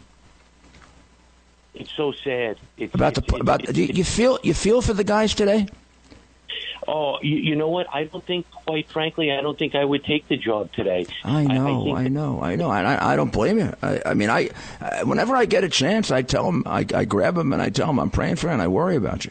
It's 1.74 1.92
so 1.96 2.12
sad. 2.12 2.58
It's, 2.76 2.94
about 2.94 3.16
it's, 3.16 3.26
the 3.26 3.36
about. 3.36 3.64
do 3.64 3.82
you 3.82 4.04
feel 4.04 4.38
you 4.42 4.52
feel 4.54 4.82
for 4.82 4.92
the 4.92 5.04
guys 5.04 5.34
today? 5.34 5.66
Oh, 6.86 7.18
you, 7.22 7.36
you, 7.36 7.56
know 7.56 7.68
what? 7.68 7.86
I 7.92 8.04
don't 8.04 8.24
think, 8.24 8.50
quite 8.50 8.88
frankly, 8.88 9.30
I 9.30 9.40
don't 9.40 9.58
think 9.58 9.74
I 9.74 9.84
would 9.84 10.04
take 10.04 10.28
the 10.28 10.36
job 10.36 10.72
today. 10.72 11.06
I 11.24 11.44
know, 11.44 11.94
I, 11.94 12.02
I 12.02 12.08
know, 12.08 12.42
I 12.42 12.56
know, 12.56 12.72
and 12.72 12.86
I, 12.86 13.12
I 13.12 13.16
don't 13.16 13.32
blame 13.32 13.58
you. 13.58 13.72
I, 13.82 14.02
I 14.06 14.14
mean, 14.14 14.30
I, 14.30 14.50
I, 14.80 15.04
whenever 15.04 15.36
I 15.36 15.44
get 15.44 15.64
a 15.64 15.68
chance, 15.68 16.10
I 16.10 16.22
tell 16.22 16.44
them, 16.44 16.64
I, 16.66 16.84
I 16.94 17.04
grab 17.04 17.36
them 17.36 17.52
and 17.52 17.62
I 17.62 17.70
tell 17.70 17.86
them 17.86 18.00
I'm 18.00 18.10
praying 18.10 18.36
for 18.36 18.48
you 18.48 18.52
and 18.52 18.62
I 18.62 18.68
worry 18.68 18.96
about 18.96 19.24
you. 19.24 19.30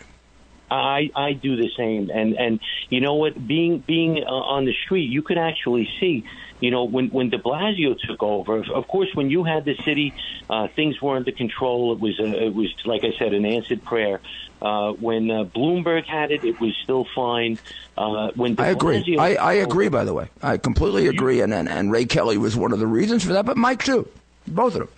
I 0.71 1.11
I 1.15 1.33
do 1.33 1.55
the 1.55 1.69
same, 1.75 2.09
and 2.09 2.35
and 2.35 2.59
you 2.89 3.01
know 3.01 3.15
what? 3.15 3.45
Being 3.45 3.79
being 3.79 4.23
uh, 4.23 4.29
on 4.29 4.65
the 4.65 4.73
street, 4.73 5.09
you 5.09 5.21
could 5.21 5.37
actually 5.37 5.89
see. 5.99 6.23
You 6.61 6.69
know, 6.69 6.83
when 6.83 7.09
when 7.09 7.29
De 7.29 7.39
Blasio 7.39 7.97
took 7.99 8.21
over, 8.21 8.63
of 8.71 8.87
course, 8.87 9.09
when 9.13 9.29
you 9.29 9.43
had 9.43 9.65
the 9.65 9.75
city, 9.83 10.13
uh, 10.49 10.67
things 10.67 11.01
were 11.01 11.15
under 11.15 11.31
control. 11.31 11.91
It 11.93 11.99
was 11.99 12.19
a, 12.19 12.45
it 12.45 12.53
was 12.53 12.73
like 12.85 13.03
I 13.03 13.11
said, 13.17 13.33
an 13.33 13.45
answered 13.45 13.83
prayer. 13.83 14.21
Uh, 14.61 14.91
when 14.93 15.31
uh, 15.31 15.43
Bloomberg 15.43 16.05
had 16.05 16.31
it, 16.31 16.43
it 16.45 16.59
was 16.59 16.75
still 16.83 17.07
fine. 17.15 17.57
Uh, 17.97 18.29
when 18.35 18.53
De 18.53 18.63
I 18.63 18.67
agree. 18.67 19.03
Blasio 19.03 19.19
I, 19.19 19.35
I 19.35 19.53
agree. 19.53 19.89
By 19.89 20.03
the 20.03 20.13
way, 20.13 20.29
I 20.41 20.57
completely 20.57 21.07
agree. 21.07 21.41
And, 21.41 21.53
and 21.53 21.67
and 21.67 21.91
Ray 21.91 22.05
Kelly 22.05 22.37
was 22.37 22.55
one 22.55 22.71
of 22.71 22.79
the 22.79 22.87
reasons 22.87 23.23
for 23.25 23.33
that, 23.33 23.45
but 23.45 23.57
Mike 23.57 23.83
too. 23.83 24.07
Both 24.47 24.75
of 24.75 24.79
them. 24.81 24.89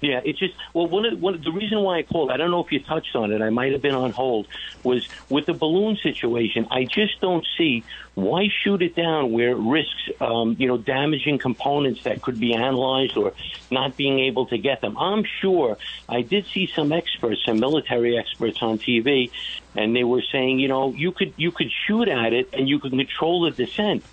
Yeah, 0.00 0.20
it's 0.24 0.38
just 0.38 0.54
well, 0.72 0.88
one 0.88 1.04
of, 1.04 1.20
one 1.20 1.34
of 1.34 1.42
the 1.42 1.52
reason 1.52 1.80
why 1.80 1.98
I 1.98 2.02
called, 2.02 2.30
I 2.30 2.38
don't 2.38 2.50
know 2.50 2.64
if 2.64 2.72
you 2.72 2.80
touched 2.80 3.14
on 3.14 3.32
it. 3.32 3.42
I 3.42 3.50
might 3.50 3.72
have 3.72 3.82
been 3.82 3.94
on 3.94 4.12
hold. 4.12 4.48
Was 4.82 5.06
with 5.28 5.44
the 5.44 5.52
balloon 5.52 5.98
situation. 6.02 6.66
I 6.70 6.84
just 6.84 7.20
don't 7.20 7.46
see 7.58 7.84
why 8.14 8.48
shoot 8.64 8.80
it 8.80 8.96
down 8.96 9.32
where 9.32 9.50
it 9.50 9.58
risks, 9.58 10.10
um, 10.20 10.56
you 10.58 10.66
know, 10.68 10.78
damaging 10.78 11.38
components 11.38 12.00
that 12.04 12.22
could 12.22 12.40
be 12.40 12.54
analyzed 12.54 13.16
or 13.16 13.34
not 13.70 13.96
being 13.96 14.20
able 14.20 14.46
to 14.46 14.56
get 14.56 14.80
them. 14.80 14.96
I'm 14.96 15.24
sure 15.40 15.76
I 16.08 16.22
did 16.22 16.46
see 16.54 16.70
some 16.74 16.92
experts, 16.92 17.42
some 17.44 17.60
military 17.60 18.18
experts 18.18 18.58
on 18.62 18.78
TV, 18.78 19.30
and 19.74 19.94
they 19.94 20.04
were 20.04 20.22
saying, 20.32 20.60
you 20.60 20.68
know, 20.68 20.94
you 20.94 21.12
could 21.12 21.34
you 21.36 21.52
could 21.52 21.70
shoot 21.86 22.08
at 22.08 22.32
it 22.32 22.48
and 22.54 22.68
you 22.68 22.78
could 22.78 22.92
control 22.92 23.42
the 23.42 23.50
descent. 23.50 24.04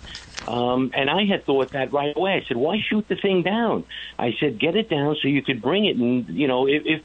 Um, 0.48 0.90
and 0.94 1.10
I 1.10 1.24
had 1.26 1.44
thought 1.44 1.70
that 1.72 1.92
right 1.92 2.16
away. 2.16 2.34
I 2.42 2.48
said, 2.48 2.56
why 2.56 2.80
shoot 2.88 3.06
the 3.08 3.16
thing 3.16 3.42
down? 3.42 3.84
I 4.18 4.34
said, 4.40 4.58
get 4.58 4.76
it 4.76 4.88
down 4.88 5.16
so 5.20 5.28
you 5.28 5.42
could 5.42 5.60
bring 5.60 5.84
it, 5.84 5.96
and 5.96 6.26
you 6.28 6.48
know, 6.48 6.66
if, 6.66 6.82
if 6.86 7.02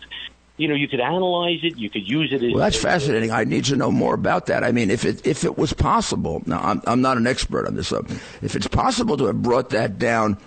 you 0.56 0.68
know, 0.68 0.76
you 0.76 0.88
could 0.88 1.00
analyze 1.02 1.60
it, 1.64 1.78
you 1.78 1.90
could 1.90 2.08
use 2.08 2.32
it. 2.32 2.44
As, 2.44 2.54
Well, 2.54 2.64
that's 2.64 2.80
fascinating. 2.80 3.32
I 3.32 3.44
need 3.44 3.66
to 3.66 3.76
know 3.76 3.92
more 3.92 4.14
about 4.14 4.46
that. 4.46 4.64
I 4.64 4.72
mean, 4.72 4.90
if 4.92 5.04
it 5.04 5.26
if 5.26 5.44
it 5.44 5.58
was 5.58 5.74
possible, 5.74 6.42
now 6.46 6.62
I'm 6.62 6.82
I'm 6.86 7.02
not 7.02 7.18
an 7.18 7.28
expert 7.28 7.68
on 7.68 7.76
this. 7.76 7.88
So 7.90 8.06
if 8.42 8.56
it's 8.56 8.68
possible 8.68 9.18
to 9.18 9.26
have 9.26 9.42
brought 9.42 9.72
that 9.72 10.00
down 10.00 10.38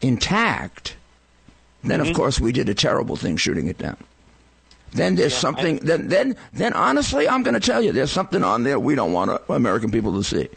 intact, 0.00 0.96
then 1.82 2.00
Mm-hmm. 2.00 2.10
of 2.10 2.16
course 2.16 2.40
we 2.40 2.52
did 2.52 2.68
a 2.68 2.74
terrible 2.74 3.16
thing 3.16 3.36
shooting 3.36 3.66
it 3.68 3.76
down. 3.78 3.96
Then 4.92 5.16
there's 5.16 5.36
something. 5.36 5.78
then 5.78 6.08
then 6.08 6.36
then 6.52 6.72
honestly, 6.72 7.28
I'm 7.28 7.42
going 7.42 7.54
to 7.54 7.60
tell 7.60 7.82
you, 7.82 7.90
there's 7.92 8.12
something 8.12 8.44
on 8.44 8.62
there 8.62 8.78
we 8.78 8.94
don't 8.94 9.12
want 9.12 9.42
American 9.48 9.90
people 9.90 10.12
to 10.14 10.22
see. 10.22 10.48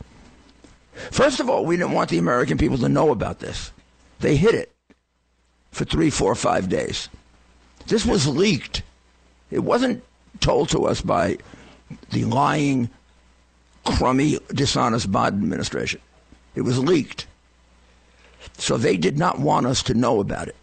First 1.12 1.39
of 1.39 1.49
all, 1.49 1.65
we 1.65 1.77
didn't 1.77 1.93
want 1.93 2.10
the 2.10 2.17
American 2.17 2.57
people 2.57 2.77
to 2.79 2.89
know 2.89 3.12
about 3.12 3.39
this. 3.39 3.71
They 4.19 4.36
hid 4.36 4.55
it 4.55 4.71
for 5.71 5.86
three, 5.86 6.10
four, 6.10 6.33
five 6.36 6.69
days. 6.69 7.10
This 7.88 8.05
was 8.05 8.27
leaked. 8.27 8.81
It 9.51 9.60
wasn't 9.60 10.03
told 10.39 10.69
to 10.69 10.86
us 10.86 11.01
by 11.01 11.38
the 12.12 12.25
lying, 12.25 12.89
crummy, 13.86 14.39
dishonest 14.53 15.12
Biden 15.12 15.27
administration. 15.27 16.01
It 16.55 16.62
was 16.62 16.79
leaked. 16.79 17.27
So 18.57 18.77
they 18.77 18.97
did 18.97 19.17
not 19.17 19.39
want 19.39 19.67
us 19.67 19.83
to 19.83 19.93
know 19.93 20.19
about 20.19 20.47
it. 20.47 20.55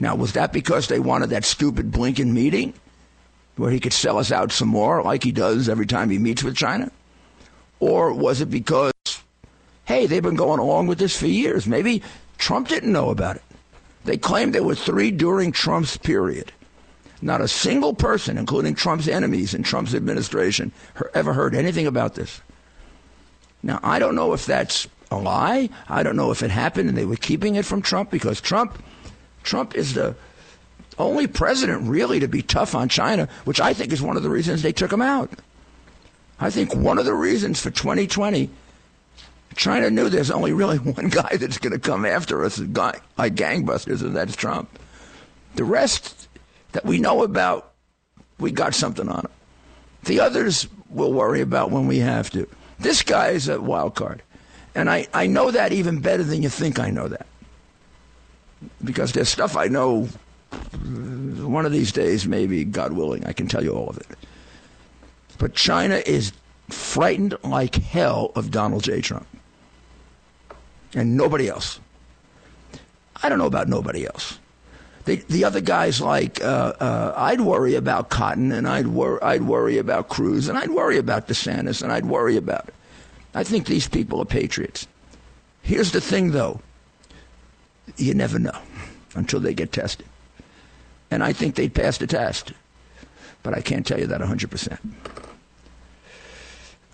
Now, 0.00 0.16
was 0.16 0.32
that 0.32 0.52
because 0.52 0.88
they 0.88 0.98
wanted 0.98 1.30
that 1.30 1.44
stupid 1.44 1.92
Blinken 1.92 2.32
meeting 2.32 2.74
where 3.56 3.70
he 3.70 3.80
could 3.80 3.92
sell 3.92 4.18
us 4.18 4.32
out 4.32 4.50
some 4.50 4.68
more 4.68 5.02
like 5.02 5.22
he 5.22 5.32
does 5.32 5.68
every 5.68 5.86
time 5.86 6.10
he 6.10 6.18
meets 6.18 6.42
with 6.42 6.56
China? 6.56 6.90
Or 7.80 8.12
was 8.12 8.40
it 8.40 8.50
because, 8.50 8.91
hey, 9.92 10.06
they've 10.06 10.22
been 10.22 10.34
going 10.34 10.58
along 10.58 10.86
with 10.86 10.98
this 10.98 11.18
for 11.18 11.26
years? 11.26 11.66
Maybe 11.66 12.02
Trump 12.38 12.68
didn't 12.68 12.92
know 12.92 13.10
about 13.10 13.36
it. 13.36 13.42
They 14.04 14.16
claimed 14.16 14.54
there 14.54 14.62
were 14.62 14.74
three 14.74 15.10
during 15.10 15.52
Trump's 15.52 15.98
period. 15.98 16.50
Not 17.20 17.40
a 17.40 17.46
single 17.46 17.94
person, 17.94 18.38
including 18.38 18.74
Trump's 18.74 19.06
enemies 19.06 19.54
in 19.54 19.62
Trump's 19.62 19.94
administration, 19.94 20.72
ever 21.14 21.34
heard 21.34 21.54
anything 21.54 21.86
about 21.86 22.14
this. 22.14 22.40
Now, 23.62 23.78
I 23.82 23.98
don't 23.98 24.16
know 24.16 24.32
if 24.32 24.46
that's 24.46 24.88
a 25.10 25.16
lie. 25.16 25.68
I 25.88 26.02
don't 26.02 26.16
know 26.16 26.32
if 26.32 26.42
it 26.42 26.50
happened 26.50 26.88
and 26.88 26.98
they 26.98 27.04
were 27.04 27.16
keeping 27.16 27.54
it 27.54 27.66
from 27.66 27.82
Trump 27.82 28.10
because 28.10 28.40
Trump, 28.40 28.82
Trump 29.44 29.76
is 29.76 29.94
the 29.94 30.16
only 30.98 31.26
president 31.26 31.88
really 31.88 32.18
to 32.18 32.28
be 32.28 32.42
tough 32.42 32.74
on 32.74 32.88
China, 32.88 33.28
which 33.44 33.60
I 33.60 33.74
think 33.74 33.92
is 33.92 34.02
one 34.02 34.16
of 34.16 34.22
the 34.22 34.30
reasons 34.30 34.62
they 34.62 34.72
took 34.72 34.92
him 34.92 35.02
out. 35.02 35.30
I 36.40 36.50
think 36.50 36.74
one 36.74 36.98
of 36.98 37.04
the 37.04 37.14
reasons 37.14 37.60
for 37.60 37.70
2020 37.70 38.50
China 39.56 39.90
knew 39.90 40.08
there's 40.08 40.30
only 40.30 40.52
really 40.52 40.78
one 40.78 41.08
guy 41.08 41.36
that's 41.36 41.58
going 41.58 41.72
to 41.72 41.78
come 41.78 42.04
after 42.04 42.44
us 42.44 42.58
guy- 42.58 43.00
like 43.18 43.34
gangbusters, 43.34 44.02
and 44.02 44.14
that's 44.16 44.36
Trump. 44.36 44.78
The 45.54 45.64
rest 45.64 46.28
that 46.72 46.84
we 46.84 46.98
know 46.98 47.22
about, 47.22 47.72
we 48.38 48.50
got 48.50 48.74
something 48.74 49.08
on 49.08 49.20
him. 49.20 49.30
The 50.04 50.20
others 50.20 50.66
we'll 50.90 51.12
worry 51.12 51.40
about 51.40 51.70
when 51.70 51.86
we 51.86 51.98
have 51.98 52.30
to. 52.30 52.48
This 52.78 53.02
guy 53.02 53.28
is 53.28 53.48
a 53.48 53.60
wild 53.60 53.94
card. 53.94 54.22
And 54.74 54.90
I, 54.90 55.06
I 55.12 55.26
know 55.26 55.50
that 55.50 55.72
even 55.72 56.00
better 56.00 56.22
than 56.22 56.42
you 56.42 56.48
think 56.48 56.78
I 56.78 56.90
know 56.90 57.08
that. 57.08 57.26
Because 58.82 59.12
there's 59.12 59.28
stuff 59.28 59.56
I 59.56 59.68
know 59.68 60.08
uh, 60.52 60.56
one 61.46 61.66
of 61.66 61.72
these 61.72 61.92
days, 61.92 62.26
maybe, 62.26 62.64
God 62.64 62.92
willing, 62.92 63.24
I 63.26 63.32
can 63.32 63.48
tell 63.48 63.62
you 63.62 63.72
all 63.72 63.88
of 63.88 63.98
it. 63.98 64.06
But 65.38 65.54
China 65.54 66.02
is 66.06 66.32
frightened 66.70 67.36
like 67.44 67.74
hell 67.74 68.32
of 68.34 68.50
Donald 68.50 68.84
J. 68.84 69.00
Trump. 69.00 69.26
And 70.94 71.16
nobody 71.16 71.48
else. 71.48 71.80
I 73.22 73.28
don't 73.28 73.38
know 73.38 73.46
about 73.46 73.68
nobody 73.68 74.06
else. 74.06 74.38
The, 75.04 75.16
the 75.28 75.44
other 75.44 75.60
guys 75.60 76.00
like 76.00 76.40
uh, 76.42 76.74
uh, 76.78 77.14
I'd 77.16 77.40
worry 77.40 77.74
about 77.74 78.08
Cotton 78.08 78.52
and 78.52 78.68
I'd 78.68 78.86
wor- 78.86 79.22
I'd 79.24 79.42
worry 79.42 79.78
about 79.78 80.08
Cruz 80.08 80.48
and 80.48 80.56
I'd 80.56 80.70
worry 80.70 80.96
about 80.96 81.26
DeSantis 81.26 81.82
and 81.82 81.90
I'd 81.92 82.06
worry 82.06 82.36
about. 82.36 82.70
I 83.34 83.42
think 83.42 83.66
these 83.66 83.88
people 83.88 84.20
are 84.20 84.24
patriots. 84.24 84.86
Here's 85.62 85.92
the 85.92 86.00
thing, 86.00 86.32
though. 86.32 86.60
You 87.96 88.14
never 88.14 88.38
know 88.38 88.56
until 89.14 89.40
they 89.40 89.54
get 89.54 89.72
tested, 89.72 90.06
and 91.10 91.22
I 91.24 91.32
think 91.32 91.56
they'd 91.56 91.74
pass 91.74 91.98
the 91.98 92.06
test, 92.06 92.52
but 93.42 93.54
I 93.54 93.60
can't 93.60 93.86
tell 93.86 93.98
you 93.98 94.06
that 94.06 94.20
100 94.20 94.50
percent. 94.50 94.80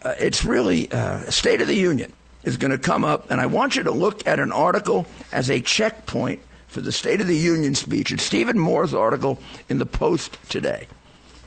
Uh, 0.03 0.15
it's 0.19 0.45
really 0.45 0.91
uh, 0.93 1.21
State 1.31 1.61
of 1.61 1.67
the 1.67 1.75
Union 1.75 2.13
is 2.45 2.57
going 2.57 2.71
to 2.71 2.79
come 2.79 3.05
up, 3.05 3.31
and 3.31 3.41
I 3.41 3.47
want 3.47 3.77
you 3.77 3.83
to 3.83 3.91
look 3.91 4.27
at 4.27 4.41
an 4.41 4.53
article 4.53 5.07
as 5.33 5.51
a 5.51 5.61
checkpoint 5.61 6.41
for 6.69 6.81
the 6.81 6.93
State 6.93 7.21
of 7.21 7.27
the 7.27 7.37
Union 7.37 7.75
speech. 7.75 8.13
It's 8.13 8.23
Stephen 8.23 8.59
Moore's 8.59 8.95
article 8.95 9.39
in 9.69 9.79
the 9.79 9.87
Post 9.87 10.39
today. 10.49 10.87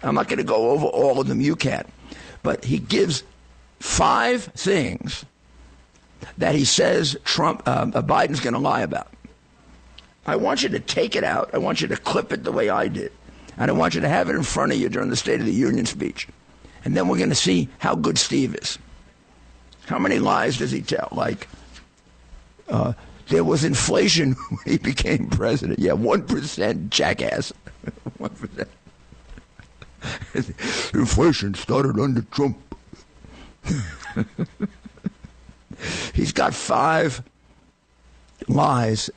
I'm 0.04 0.15
not 0.15 0.27
going 0.27 0.38
to 0.38 0.43
go 0.43 0.71
over 0.71 0.88
all 0.88 1.19
of 1.19 1.27
them, 1.27 1.41
you 1.41 1.56
can. 1.56 1.86
But 2.43 2.65
he 2.65 2.80
gives 2.80 3.23
five 3.80 4.43
things 4.43 5.25
that 6.38 6.56
he 6.56 6.65
says 6.65 7.17
Trump, 7.23 7.63
uh, 7.67 7.91
uh, 7.93 8.01
Biden's 8.01 8.39
going 8.39 8.54
to 8.54 8.60
lie 8.60 8.82
about. 8.82 9.12
I 10.25 10.36
want 10.36 10.63
you 10.63 10.69
to 10.69 10.80
take 10.80 11.15
it 11.15 11.23
out. 11.23 11.49
I 11.54 11.58
want 11.58 11.82
you 11.82 11.88
to 11.88 11.97
clip 11.97 12.32
it 12.32 12.43
the 12.43 12.51
way 12.51 12.69
I 12.69 12.88
did. 12.88 13.12
And 13.58 13.69
I 13.69 13.73
want 13.73 13.95
you 13.95 14.01
to 14.01 14.10
have 14.10 14.30
it 14.30 14.36
in 14.36 14.43
front 14.43 14.71
of 14.71 14.80
you 14.80 14.89
during 14.89 15.10
the 15.10 15.15
State 15.15 15.39
of 15.39 15.45
the 15.45 15.54
Union 15.54 15.86
speech. 15.86 16.27
And 16.86 16.95
then 16.95 17.08
we're 17.08 17.17
going 17.17 17.30
to 17.30 17.36
see 17.36 17.69
how 17.80 17.95
good 17.95 18.17
Steve 18.17 18.56
is. 18.56 18.77
How 19.91 19.99
many 19.99 20.19
lies 20.19 20.58
does 20.58 20.71
he 20.71 20.82
tell? 20.82 21.10
Like, 21.12 21.49
uh, 22.69 22.93
there 23.27 23.43
was 23.43 23.65
inflation 23.65 24.32
when 24.49 24.60
he 24.65 24.77
became 24.77 25.30
president. 25.30 25.80
Yeah, 25.80 25.91
1% 25.91 26.89
jackass. 26.89 27.51
1%. 28.19 28.67
inflation 30.93 31.54
started 31.56 31.99
under 31.99 32.21
Trump. 32.21 32.58
He's 36.13 36.32
got 36.32 36.54
five 36.54 37.21
lies 38.47 39.10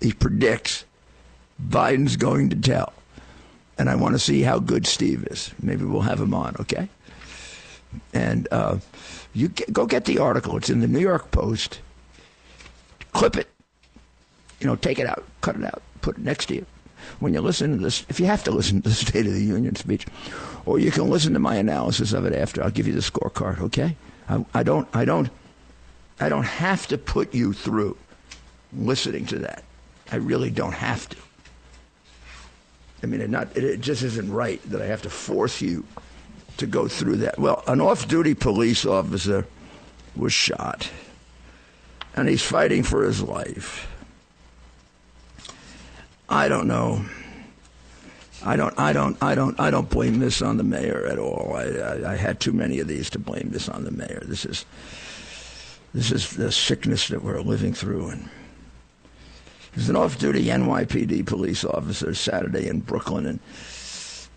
he 0.00 0.14
predicts 0.14 0.86
Biden's 1.68 2.16
going 2.16 2.48
to 2.48 2.56
tell. 2.56 2.94
And 3.76 3.90
I 3.90 3.96
want 3.96 4.14
to 4.14 4.18
see 4.18 4.40
how 4.40 4.58
good 4.60 4.86
Steve 4.86 5.26
is. 5.26 5.52
Maybe 5.62 5.84
we'll 5.84 6.00
have 6.00 6.20
him 6.20 6.32
on, 6.32 6.56
okay? 6.58 6.88
And 8.14 8.48
uh, 8.50 8.78
you 9.34 9.48
get, 9.48 9.72
go 9.72 9.86
get 9.86 10.04
the 10.04 10.18
article. 10.18 10.56
It's 10.56 10.70
in 10.70 10.80
the 10.80 10.88
New 10.88 11.00
York 11.00 11.30
Post. 11.30 11.80
Clip 13.12 13.36
it. 13.36 13.48
You 14.60 14.66
know, 14.66 14.76
take 14.76 14.98
it 14.98 15.06
out, 15.06 15.24
cut 15.40 15.56
it 15.56 15.64
out, 15.64 15.82
put 16.00 16.18
it 16.18 16.22
next 16.22 16.46
to 16.46 16.54
you. 16.54 16.66
When 17.18 17.34
you 17.34 17.40
listen 17.40 17.76
to 17.76 17.82
this, 17.82 18.06
if 18.08 18.20
you 18.20 18.26
have 18.26 18.44
to 18.44 18.50
listen 18.50 18.80
to 18.82 18.88
the 18.88 18.94
State 19.06 19.26
of 19.26 19.32
the 19.32 19.42
Union 19.44 19.74
speech, 19.74 20.06
or 20.66 20.78
you 20.78 20.90
can 20.90 21.10
listen 21.10 21.32
to 21.32 21.38
my 21.38 21.56
analysis 21.56 22.12
of 22.12 22.24
it 22.24 22.32
after, 22.32 22.62
I'll 22.62 22.70
give 22.70 22.86
you 22.86 22.92
the 22.92 23.00
scorecard, 23.00 23.60
okay? 23.60 23.96
I, 24.28 24.44
I 24.54 24.62
don't, 24.62 24.88
I 24.94 25.04
don't, 25.04 25.28
I 26.20 26.28
don't 26.28 26.44
have 26.44 26.86
to 26.88 26.98
put 26.98 27.34
you 27.34 27.52
through 27.52 27.96
listening 28.72 29.26
to 29.26 29.38
that. 29.40 29.64
I 30.12 30.16
really 30.16 30.50
don't 30.50 30.72
have 30.74 31.08
to. 31.08 31.16
I 33.02 33.06
mean, 33.06 33.20
it 33.20 33.30
not 33.30 33.56
it 33.56 33.80
just 33.80 34.02
isn't 34.02 34.32
right 34.32 34.62
that 34.70 34.80
I 34.80 34.86
have 34.86 35.02
to 35.02 35.10
force 35.10 35.60
you 35.60 35.84
to 36.58 36.66
go 36.66 36.88
through 36.88 37.16
that. 37.16 37.38
Well, 37.38 37.62
an 37.66 37.80
off-duty 37.80 38.34
police 38.34 38.84
officer 38.84 39.46
was 40.14 40.32
shot, 40.32 40.90
and 42.14 42.28
he's 42.28 42.42
fighting 42.42 42.82
for 42.82 43.04
his 43.04 43.22
life. 43.22 43.88
I 46.28 46.48
don't 46.48 46.66
know. 46.66 47.04
I 48.44 48.56
don't, 48.56 48.76
I 48.78 48.92
don't, 48.92 49.22
I 49.22 49.34
don't, 49.34 49.58
I 49.60 49.70
don't 49.70 49.88
blame 49.88 50.18
this 50.18 50.42
on 50.42 50.56
the 50.56 50.64
mayor 50.64 51.06
at 51.06 51.18
all. 51.18 51.54
I, 51.54 51.64
I, 51.64 52.12
I 52.12 52.16
had 52.16 52.40
too 52.40 52.52
many 52.52 52.80
of 52.80 52.88
these 52.88 53.08
to 53.10 53.18
blame 53.18 53.50
this 53.50 53.68
on 53.68 53.84
the 53.84 53.92
mayor. 53.92 54.22
This 54.24 54.44
is, 54.44 54.64
this 55.94 56.10
is 56.10 56.30
the 56.30 56.50
sickness 56.50 57.08
that 57.08 57.22
we're 57.22 57.40
living 57.40 57.72
through. 57.72 58.08
And 58.08 58.28
there's 59.74 59.88
an 59.88 59.96
off-duty 59.96 60.46
NYPD 60.46 61.24
police 61.24 61.64
officer 61.64 62.14
Saturday 62.14 62.66
in 62.66 62.80
Brooklyn, 62.80 63.26
and 63.26 63.40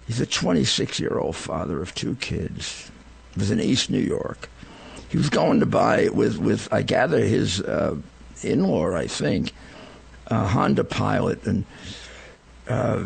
he's 0.08 0.22
a 0.22 0.26
26-year-old 0.26 1.36
father 1.36 1.82
of 1.82 1.94
two 1.96 2.16
kids. 2.16 2.92
He 3.34 3.40
was 3.40 3.52
in 3.52 3.60
East 3.60 3.90
New 3.90 4.00
York. 4.00 4.50
He 5.10 5.18
was 5.18 5.30
going 5.30 5.60
to 5.60 5.66
buy 5.66 6.10
with, 6.10 6.38
with 6.38 6.72
I 6.74 6.82
gather 6.82 7.20
his 7.20 7.62
uh, 7.62 7.96
in-law, 8.42 8.96
I 8.96 9.08
think, 9.08 9.54
a 10.28 10.46
Honda 10.48 10.84
Pilot, 10.84 11.46
and. 11.46 11.66
Uh, 12.68 13.06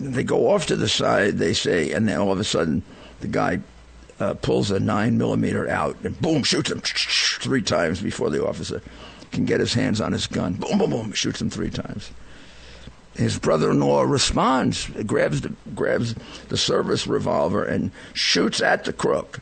they 0.00 0.24
go 0.24 0.50
off 0.50 0.66
to 0.66 0.76
the 0.76 0.88
side, 0.88 1.38
they 1.38 1.52
say, 1.52 1.92
and 1.92 2.08
then 2.08 2.18
all 2.18 2.32
of 2.32 2.40
a 2.40 2.44
sudden 2.44 2.82
the 3.20 3.28
guy 3.28 3.60
uh, 4.18 4.34
pulls 4.34 4.70
a 4.70 4.80
nine 4.80 5.18
millimeter 5.18 5.68
out 5.68 5.96
and 6.02 6.18
boom, 6.20 6.42
shoots 6.42 6.70
him 6.70 6.80
three 6.80 7.62
times 7.62 8.00
before 8.00 8.30
the 8.30 8.44
officer 8.44 8.82
can 9.32 9.44
get 9.44 9.60
his 9.60 9.74
hands 9.74 10.00
on 10.00 10.12
his 10.12 10.26
gun. 10.26 10.54
Boom, 10.54 10.78
boom, 10.78 10.90
boom, 10.90 11.12
shoots 11.12 11.40
him 11.40 11.50
three 11.50 11.70
times. 11.70 12.10
His 13.20 13.38
brother-in-law 13.38 14.04
responds, 14.04 14.86
grabs 15.04 15.42
the, 15.42 15.52
grabs 15.74 16.14
the 16.48 16.56
service 16.56 17.06
revolver 17.06 17.62
and 17.62 17.90
shoots 18.14 18.62
at 18.62 18.84
the 18.84 18.94
crook. 18.94 19.40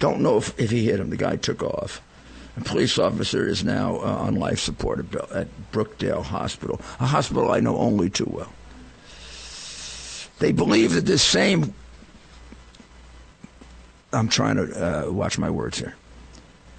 Don't 0.00 0.20
know 0.20 0.38
if, 0.38 0.58
if 0.58 0.72
he 0.72 0.84
hit 0.84 0.98
him. 0.98 1.10
The 1.10 1.16
guy 1.16 1.36
took 1.36 1.62
off. 1.62 2.02
A 2.56 2.60
police 2.62 2.98
officer 2.98 3.46
is 3.46 3.62
now 3.62 3.98
uh, 3.98 4.26
on 4.26 4.34
life 4.34 4.58
support 4.58 4.98
at, 4.98 5.46
Brookdale 5.70 6.24
Hospital, 6.24 6.80
a 6.98 7.06
hospital 7.06 7.52
I 7.52 7.60
know 7.60 7.76
only 7.76 8.10
too 8.10 8.28
well. 8.28 8.52
They 10.40 10.50
believe 10.50 10.94
that 10.94 11.06
this 11.06 11.22
same. 11.22 11.72
I'm 14.12 14.28
trying 14.28 14.56
to 14.56 15.06
uh, 15.06 15.10
watch 15.12 15.38
my 15.38 15.50
words 15.50 15.78
here. 15.78 15.94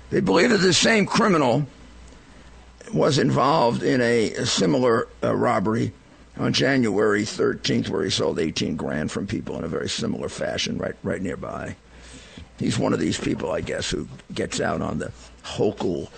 They 0.10 0.20
believe 0.20 0.50
that 0.50 0.58
this 0.58 0.78
same 0.78 1.06
criminal 1.06 1.66
was 2.94 3.18
involved 3.18 3.84
in 3.84 4.02
a, 4.02 4.34
a 4.34 4.46
similar 4.46 5.08
uh, 5.24 5.36
robbery 5.36 5.92
on 6.38 6.54
January 6.54 7.24
13th, 7.24 7.90
where 7.90 8.04
he 8.04 8.10
sold 8.10 8.40
18 8.40 8.76
grand 8.76 9.12
from 9.12 9.28
people 9.28 9.58
in 9.58 9.64
a 9.64 9.68
very 9.68 9.90
similar 9.90 10.30
fashion, 10.30 10.78
right, 10.78 10.96
right 11.04 11.22
nearby. 11.22 11.76
He's 12.58 12.78
one 12.78 12.94
of 12.94 13.00
these 13.00 13.20
people, 13.20 13.52
I 13.52 13.62
guess, 13.62 13.90
who 13.90 14.08
gets 14.34 14.62
out 14.62 14.82
on 14.82 15.00
the 15.00 15.12
Hochul 15.44 16.10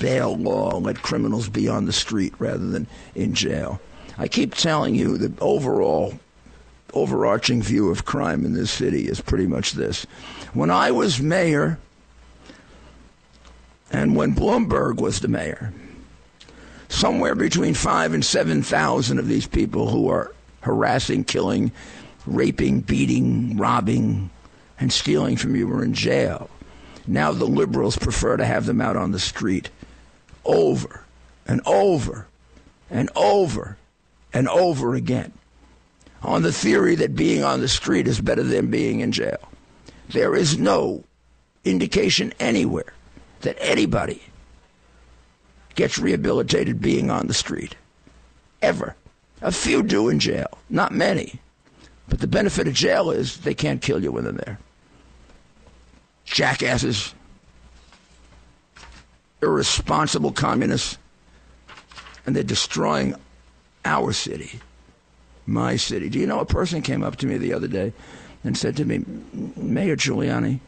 bail 0.00 0.36
law, 0.36 0.78
let 0.78 1.02
criminals 1.02 1.48
be 1.48 1.68
on 1.68 1.86
the 1.86 1.92
street 1.92 2.32
rather 2.38 2.66
than 2.66 2.86
in 3.14 3.34
jail. 3.34 3.80
I 4.16 4.28
keep 4.28 4.54
telling 4.54 4.94
you 4.94 5.18
the 5.18 5.32
overall, 5.40 6.14
overarching 6.92 7.62
view 7.62 7.90
of 7.90 8.04
crime 8.04 8.44
in 8.44 8.54
this 8.54 8.70
city 8.70 9.08
is 9.08 9.20
pretty 9.20 9.46
much 9.46 9.72
this. 9.72 10.06
When 10.52 10.70
I 10.70 10.92
was 10.92 11.20
mayor, 11.20 11.78
and 13.90 14.16
when 14.16 14.34
Bloomberg 14.34 15.00
was 15.00 15.20
the 15.20 15.28
mayor, 15.28 15.72
somewhere 16.94 17.34
between 17.34 17.74
five 17.74 18.14
and 18.14 18.24
seven 18.24 18.62
thousand 18.62 19.18
of 19.18 19.26
these 19.26 19.46
people 19.46 19.90
who 19.90 20.08
are 20.08 20.32
harassing, 20.60 21.24
killing, 21.24 21.72
raping, 22.24 22.80
beating, 22.80 23.56
robbing, 23.56 24.30
and 24.78 24.92
stealing 24.92 25.36
from 25.36 25.56
you 25.56 25.66
were 25.66 25.84
in 25.84 25.92
jail. 25.92 26.48
Now 27.06 27.32
the 27.32 27.46
liberals 27.46 27.98
prefer 27.98 28.36
to 28.36 28.44
have 28.44 28.66
them 28.66 28.80
out 28.80 28.96
on 28.96 29.10
the 29.10 29.18
street 29.18 29.70
over 30.44 31.04
and 31.46 31.60
over 31.66 32.28
and 32.88 33.10
over 33.16 33.76
and 34.32 34.48
over 34.48 34.94
again 34.94 35.32
on 36.22 36.42
the 36.42 36.52
theory 36.52 36.94
that 36.94 37.14
being 37.14 37.44
on 37.44 37.60
the 37.60 37.68
street 37.68 38.06
is 38.06 38.20
better 38.20 38.42
than 38.42 38.70
being 38.70 39.00
in 39.00 39.12
jail. 39.12 39.50
There 40.10 40.34
is 40.34 40.58
no 40.58 41.04
indication 41.64 42.32
anywhere 42.38 42.92
that 43.40 43.58
anybody 43.60 44.22
gets 45.74 45.98
rehabilitated 45.98 46.80
being 46.80 47.10
on 47.10 47.26
the 47.26 47.34
street. 47.34 47.74
Ever. 48.62 48.96
A 49.42 49.52
few 49.52 49.82
do 49.82 50.08
in 50.08 50.18
jail, 50.18 50.58
not 50.70 50.92
many. 50.92 51.40
But 52.08 52.20
the 52.20 52.26
benefit 52.26 52.68
of 52.68 52.74
jail 52.74 53.10
is 53.10 53.38
they 53.38 53.54
can't 53.54 53.82
kill 53.82 54.02
you 54.02 54.12
when 54.12 54.24
they're 54.24 54.32
there. 54.32 54.58
Jackasses, 56.24 57.14
irresponsible 59.42 60.32
communists, 60.32 60.96
and 62.24 62.34
they're 62.34 62.42
destroying 62.42 63.14
our 63.84 64.12
city 64.12 64.60
my 65.46 65.76
city. 65.76 66.08
Do 66.08 66.18
you 66.18 66.26
know 66.26 66.40
a 66.40 66.46
person 66.46 66.82
came 66.82 67.02
up 67.02 67.16
to 67.16 67.26
me 67.26 67.36
the 67.36 67.52
other 67.52 67.68
day 67.68 67.92
and 68.42 68.56
said 68.56 68.76
to 68.76 68.84
me, 68.84 69.04
Mayor 69.56 69.96
Giuliani, 69.96 70.60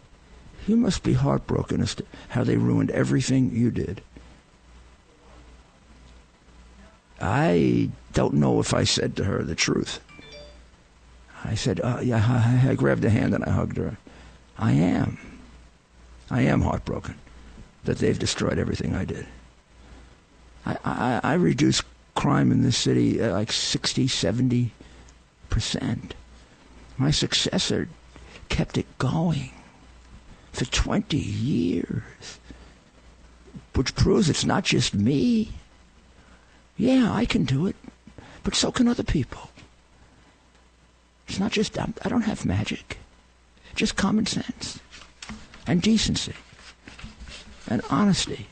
you 0.67 0.77
must 0.77 1.03
be 1.03 1.13
heartbroken 1.13 1.81
as 1.81 1.95
to 1.97 2.05
how 2.31 2.45
they 2.45 2.57
ruined 2.57 2.91
everything 2.91 3.55
you 3.55 3.71
did. 3.71 4.03
I 7.21 7.91
don't 8.13 8.35
know 8.35 8.61
if 8.61 8.75
I 8.75 8.85
said 8.85 9.17
to 9.17 9.25
her 9.25 9.43
the 9.43 9.55
truth. 9.55 10.01
I 11.45 11.55
said, 11.55 11.81
uh, 11.83 12.01
yeah, 12.03 12.25
I, 12.65 12.71
I 12.71 12.75
grabbed 12.75 13.05
her 13.05 13.11
hand 13.11 13.35
and 13.35 13.45
I 13.45 13.51
hugged 13.51 13.77
her. 13.77 13.97
I 14.59 14.73
am. 14.73 15.19
I 16.31 16.43
am 16.43 16.63
heartbroken 16.63 17.17
that 17.85 17.99
they've 17.99 18.19
destroyed 18.19 18.59
everything 18.59 18.95
I 18.95 19.05
did. 19.05 19.27
I, 20.65 20.77
I, 20.85 21.21
I 21.23 21.35
reduced 21.35 21.85
crime 22.15 22.51
in 22.51 22.63
this 22.63 22.77
city 22.77 23.23
uh, 23.23 23.33
like 23.33 23.53
60, 23.53 24.09
70 24.09 24.73
percent. 25.49 26.15
My 26.99 27.11
successor 27.11 27.89
kept 28.49 28.77
it 28.79 28.99
going 28.99 29.53
for 30.53 30.65
20 30.65 31.17
years, 31.17 32.39
which 33.75 33.95
proves 33.95 34.29
it's 34.29 34.45
not 34.45 34.65
just 34.65 34.95
me. 34.95 35.53
Yeah, 36.77 37.13
I 37.13 37.25
can 37.25 37.45
do 37.45 37.67
it, 37.67 37.77
but 38.43 38.55
so 38.55 38.71
can 38.71 38.89
other 38.89 39.03
people. 39.03 39.51
It's 41.29 41.39
not 41.39 41.53
just, 41.53 41.79
I 41.79 42.09
don't 42.09 42.23
have 42.23 42.45
magic, 42.45 42.99
just 43.75 43.97
common 43.97 44.27
sense 44.27 44.79
and 45.67 45.83
decency 45.83 46.35
and 47.69 47.83
honesty 47.91 48.47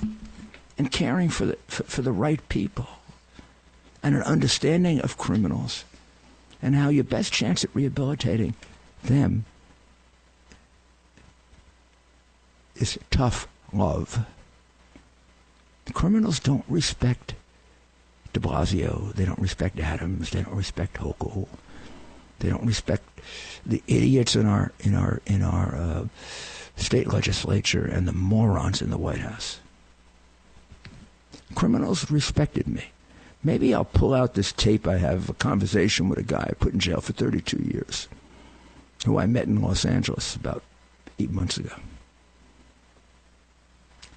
and 0.76 0.90
caring 0.90 1.28
for 1.28 1.46
the, 1.46 1.58
for, 1.68 1.84
for 1.84 2.02
the 2.02 2.12
right 2.12 2.46
people 2.48 2.88
and 4.02 4.14
an 4.14 4.22
understanding 4.22 5.00
of 5.00 5.16
criminals 5.16 5.84
and 6.60 6.74
how 6.74 6.88
your 6.88 7.04
best 7.04 7.32
chance 7.32 7.62
at 7.62 7.74
rehabilitating 7.74 8.54
them 9.04 9.44
is 12.74 12.98
tough 13.10 13.46
love. 13.72 14.26
The 15.84 15.92
criminals 15.92 16.40
don't 16.40 16.64
respect 16.68 17.34
de 18.35 18.40
Blasio. 18.40 19.14
They 19.14 19.25
don't 19.25 19.38
respect 19.38 19.81
Adams. 19.81 20.31
They 20.31 20.42
don't 20.42 20.55
respect 20.55 20.99
Hochul. 20.99 21.49
They 22.40 22.51
don't 22.51 22.66
respect 22.66 23.09
the 23.64 23.83
idiots 23.87 24.37
in 24.37 24.44
our 24.44 24.73
in 24.81 24.94
our 24.94 25.23
in 25.25 25.42
our 25.42 25.75
uh, 25.75 26.05
state 26.77 27.07
legislature 27.07 27.87
and 27.87 28.07
the 28.07 28.12
morons 28.12 28.83
in 28.83 28.90
the 28.90 28.99
White 28.99 29.20
House. 29.20 29.61
Criminals 31.55 32.11
respected 32.11 32.66
me. 32.66 32.90
Maybe 33.42 33.73
I'll 33.75 33.85
pull 33.85 34.12
out 34.12 34.35
this 34.35 34.53
tape 34.53 34.87
I 34.87 34.99
have 34.99 35.25
of 35.25 35.31
a 35.31 35.35
conversation 35.35 36.09
with 36.09 36.18
a 36.18 36.23
guy 36.23 36.49
I 36.51 36.55
put 36.55 36.73
in 36.73 36.81
jail 36.81 37.01
for 37.01 37.12
32 37.12 37.59
years, 37.59 38.09
who 39.05 39.18
I 39.18 39.27
met 39.27 39.47
in 39.47 39.62
Los 39.62 39.85
Angeles 39.85 40.35
about 40.35 40.62
eight 41.18 41.31
months 41.31 41.59
ago. 41.59 41.75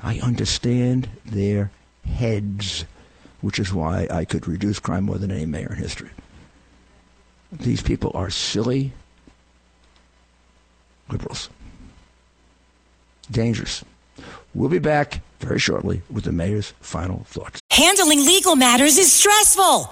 I 0.01 0.19
understand 0.19 1.09
their 1.25 1.71
heads, 2.05 2.85
which 3.47 3.59
is 3.59 3.73
why 3.73 4.05
I 4.11 4.25
could 4.25 4.45
reduce 4.45 4.77
crime 4.77 5.05
more 5.05 5.17
than 5.17 5.31
any 5.31 5.45
mayor 5.45 5.71
in 5.71 5.77
history. 5.77 6.09
These 7.49 7.81
people 7.81 8.11
are 8.13 8.29
silly 8.29 8.91
liberals. 11.09 11.49
Dangerous. 13.31 13.85
We'll 14.53 14.67
be 14.67 14.79
back 14.79 15.21
very 15.39 15.59
shortly 15.59 16.01
with 16.09 16.25
the 16.25 16.33
mayor's 16.33 16.73
final 16.81 17.23
thoughts. 17.29 17.61
Handling 17.71 18.19
legal 18.25 18.57
matters 18.57 18.97
is 18.97 19.13
stressful. 19.13 19.91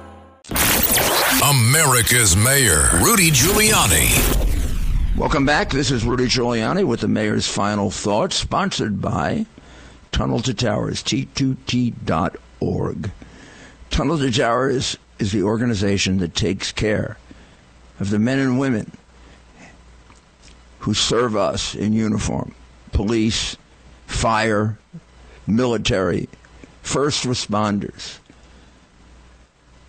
America's 1.43 2.35
Mayor, 2.35 2.87
Rudy 3.01 3.31
Giuliani. 3.31 5.17
Welcome 5.17 5.43
back. 5.43 5.71
This 5.71 5.89
is 5.89 6.05
Rudy 6.05 6.25
Giuliani 6.25 6.85
with 6.85 6.99
the 6.99 7.07
Mayor's 7.07 7.47
Final 7.47 7.89
Thoughts, 7.89 8.35
sponsored 8.35 9.01
by 9.01 9.47
Tunnel 10.11 10.41
to 10.41 10.53
Towers, 10.53 11.01
T2T.org. 11.01 12.31
Tunnel 13.89 14.19
to 14.19 14.31
Towers 14.31 14.97
is 15.17 15.31
the 15.31 15.41
organization 15.41 16.19
that 16.19 16.35
takes 16.35 16.71
care 16.71 17.17
of 17.99 18.11
the 18.11 18.19
men 18.19 18.37
and 18.37 18.59
women 18.59 18.91
who 20.77 20.93
serve 20.93 21.35
us 21.35 21.73
in 21.73 21.93
uniform 21.93 22.53
police, 22.91 23.57
fire, 24.05 24.77
military, 25.47 26.29
first 26.83 27.23
responders. 27.23 28.19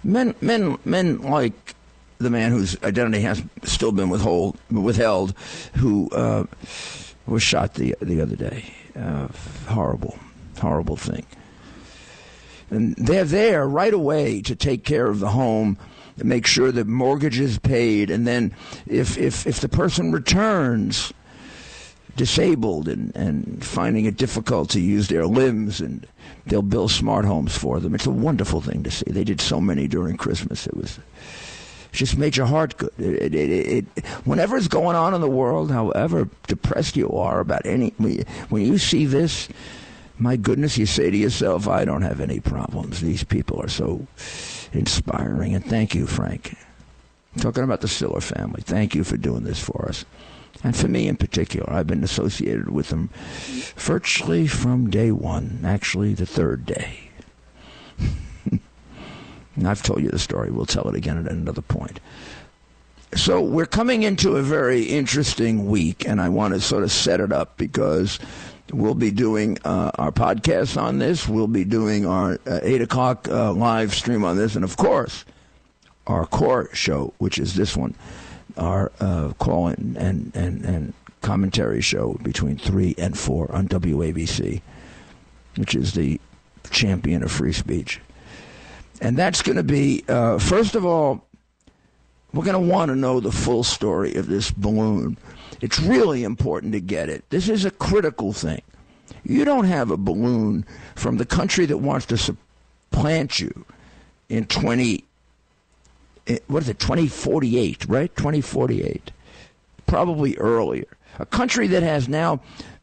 Men, 0.05 0.35
men, 0.41 0.79
men 0.85 1.19
like 1.19 1.75
the 2.19 2.31
man 2.31 2.51
whose 2.53 2.81
identity 2.83 3.21
has 3.23 3.43
still 3.65 3.93
been 3.93 4.09
withhold, 4.09 4.57
withheld, 4.71 5.35
who 5.77 6.09
uh, 6.11 6.45
was 7.27 7.43
shot 7.43 7.75
the 7.75 7.95
the 8.01 8.21
other 8.21 8.37
day. 8.37 8.73
Uh, 8.97 9.29
horrible, 9.69 10.19
horrible 10.59 10.97
thing. 10.97 11.27
And 12.71 12.95
they're 12.97 13.25
there 13.25 13.67
right 13.69 13.93
away 13.93 14.41
to 14.43 14.57
take 14.57 14.85
care 14.85 15.07
of 15.07 15.21
the 15.21 15.29
home, 15.29 15.77
make 16.17 16.47
sure 16.47 16.73
the 16.73 16.85
mortgage 16.85 17.39
is 17.39 17.59
paid, 17.59 18.11
and 18.11 18.27
then 18.27 18.55
if 18.87 19.19
if 19.19 19.47
if 19.47 19.61
the 19.61 19.69
person 19.69 20.13
returns 20.13 21.13
disabled 22.17 22.89
and, 22.89 23.15
and 23.17 23.65
finding 23.65 24.05
it 24.05 24.17
difficult 24.17 24.71
to 24.71 24.81
use 24.81 25.09
their 25.09 25.27
limbs 25.27 25.81
and 25.81 26.07
they'll 26.47 26.63
build 26.63 26.91
smart 26.91 27.25
homes 27.25 27.57
for 27.57 27.81
them. 27.81 27.95
It's 27.95 28.07
a 28.07 28.11
wonderful 28.11 28.61
thing 28.61 28.83
to 28.83 28.91
see. 28.91 29.11
They 29.11 29.25
did 29.25 29.41
so 29.41 29.61
many 29.61 29.89
during 29.89 30.17
Christmas. 30.17 30.67
It 30.67 30.77
was 30.77 30.99
just 31.93 32.17
made 32.17 32.37
your 32.37 32.47
heart 32.47 32.77
good. 32.77 32.93
It, 32.99 33.35
it, 33.35 33.51
it, 33.51 33.87
it, 33.97 34.07
whenever 34.25 34.57
it's 34.57 34.69
going 34.69 34.97
on 34.97 35.15
in 35.15 35.21
the 35.21 35.29
world, 35.29 35.71
however 35.71 36.29
depressed 36.47 36.97
you 36.97 37.11
are 37.11 37.41
about 37.41 37.67
any, 37.67 37.91
when 37.91 38.63
you 38.63 38.79
see 38.79 39.07
this, 39.07 39.49
my 40.19 40.37
goodness, 40.37 40.79
you 40.79 40.87
say 40.87 41.11
to 41.11 41.17
yourself, 41.17 41.69
I 41.69 41.85
don't 41.85 42.03
have 42.03 42.21
any 42.21 42.41
problems. 42.41 43.01
These 43.01 43.25
people 43.25 43.61
are 43.61 43.69
so 43.69 44.07
inspiring. 44.73 45.55
And 45.55 45.65
thank 45.65 45.95
you, 45.95 46.07
Frank. 46.07 46.57
Talking 47.39 47.65
about 47.65 47.81
the 47.81 47.89
Siller 47.89 48.21
family, 48.21 48.63
thank 48.63 48.95
you 48.95 49.05
for 49.05 49.17
doing 49.17 49.45
this 49.45 49.59
for 49.59 49.89
us. 49.89 50.05
And 50.65 50.77
for 50.77 50.89
me 50.89 51.09
in 51.09 51.17
particular, 51.17 51.73
I've 51.73 51.87
been 51.87 52.05
associated 52.05 52.71
with 52.71 52.91
them 52.91 53.11
virtually 53.77 54.47
from 54.47 54.91
day 54.91 55.11
one, 55.11 55.61
actually, 55.65 56.15
the 56.15 56.27
third 56.27 56.67
day. 56.67 57.11
I've 59.65 59.83
told 59.83 60.03
you 60.03 60.11
the 60.11 60.19
story. 60.19 60.51
We'll 60.51 60.67
tell 60.67 60.89
it 60.89 60.95
again 60.95 61.19
at 61.19 61.31
another 61.31 61.63
point. 61.63 62.01
So 63.15 63.41
we're 63.43 63.67
coming 63.67 64.05
into 64.05 64.37
a 64.37 64.43
very 64.43 64.85
interesting 64.85 65.67
week, 65.67 66.09
and 66.09 66.21
I 66.21 66.31
want 66.31 66.55
to 66.55 66.61
sort 66.61 66.83
of 66.83 66.91
set 66.91 67.21
it 67.21 67.33
up 67.33 67.59
because 67.59 68.19
we'll 68.73 68.95
be 68.95 69.11
doing 69.11 69.59
uh, 69.65 69.91
our 69.97 70.13
podcast 70.13 70.81
on 70.81 70.99
this. 70.99 71.29
We'll 71.29 71.47
be 71.47 71.65
doing 71.65 72.07
our 72.07 72.39
uh, 72.47 72.61
8 72.63 72.81
o'clock 72.83 73.29
uh, 73.29 73.53
live 73.53 73.93
stream 73.95 74.25
on 74.25 74.39
this, 74.39 74.57
and 74.57 74.65
of 74.65 74.79
course, 74.79 75.27
our 76.07 76.25
core 76.25 76.71
show, 76.73 77.13
which 77.19 77.39
is 77.39 77.55
this 77.55 77.77
one 77.77 77.95
our 78.57 78.93
uh, 79.01 79.33
call 79.39 79.69
in 79.69 79.97
and, 79.99 80.33
and, 80.35 80.65
and 80.65 80.95
commentary 81.21 81.81
show 81.81 82.19
between 82.23 82.57
3 82.57 82.95
and 82.99 83.19
4 83.19 83.53
on 83.53 83.69
WABC, 83.69 84.61
which 85.57 85.75
is 85.75 85.95
the 85.95 86.21
champion 86.71 87.23
of 87.23 87.31
free 87.31 87.53
speech. 87.53 88.01
And 89.01 89.17
that's 89.17 89.43
going 89.43 89.57
to 89.57 89.63
be, 89.63 90.05
uh, 90.09 90.39
first 90.39 90.75
of 90.75 90.85
all, 90.85 91.27
we're 92.33 92.45
going 92.45 92.55
to 92.55 92.73
want 92.73 92.89
to 92.89 92.97
know 92.97 93.21
the 93.21 93.33
full 93.33 93.63
story 93.65 94.15
of 94.15 94.27
this 94.27 94.51
balloon. 94.51 95.19
It's 95.61 95.79
really 95.79 96.25
important 96.25 96.73
to 96.73 96.81
get 96.81 97.09
it. 97.09 97.25
This 97.31 97.49
is 97.49 97.65
a 97.65 97.71
critical 97.71 98.33
thing. 98.33 98.63
You 99.25 99.45
don't 99.45 99.65
have 99.65 99.91
a 99.91 99.97
balloon 99.97 100.65
from 100.95 101.19
the 101.19 101.27
country 101.27 101.67
that 101.67 101.79
wants 101.79 102.07
to 102.07 102.17
supplant 102.17 103.39
you 103.39 103.65
in 104.29 104.47
20 104.47 104.95
Eh, 104.95 105.12
Eh, 106.27 106.39
what 106.47 106.63
is 106.63 106.69
it, 106.69 106.79
2048, 106.79 107.87
right? 107.89 108.15
2048. 108.17 109.11
Probably 109.87 110.37
earlier. 110.37 110.87
A 111.19 111.27
country 111.27 111.67
that 111.69 111.83
has 111.83 112.09
now 112.09 112.41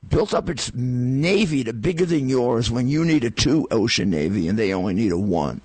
built 0.08 0.34
up 0.34 0.50
its 0.50 0.74
navy 0.74 1.64
to 1.64 1.74
bigger 1.74 2.06
than 2.06 2.30
yours 2.30 2.70
when 2.70 2.88
you 2.88 3.04
need 3.04 3.24
a 3.24 3.32
two 3.32 3.68
ocean 3.72 4.10
navy 4.10 4.48
and 4.48 4.58
they 4.58 4.74
only 4.74 4.94
need 4.94 5.12
a 5.12 5.18
one. 5.18 5.62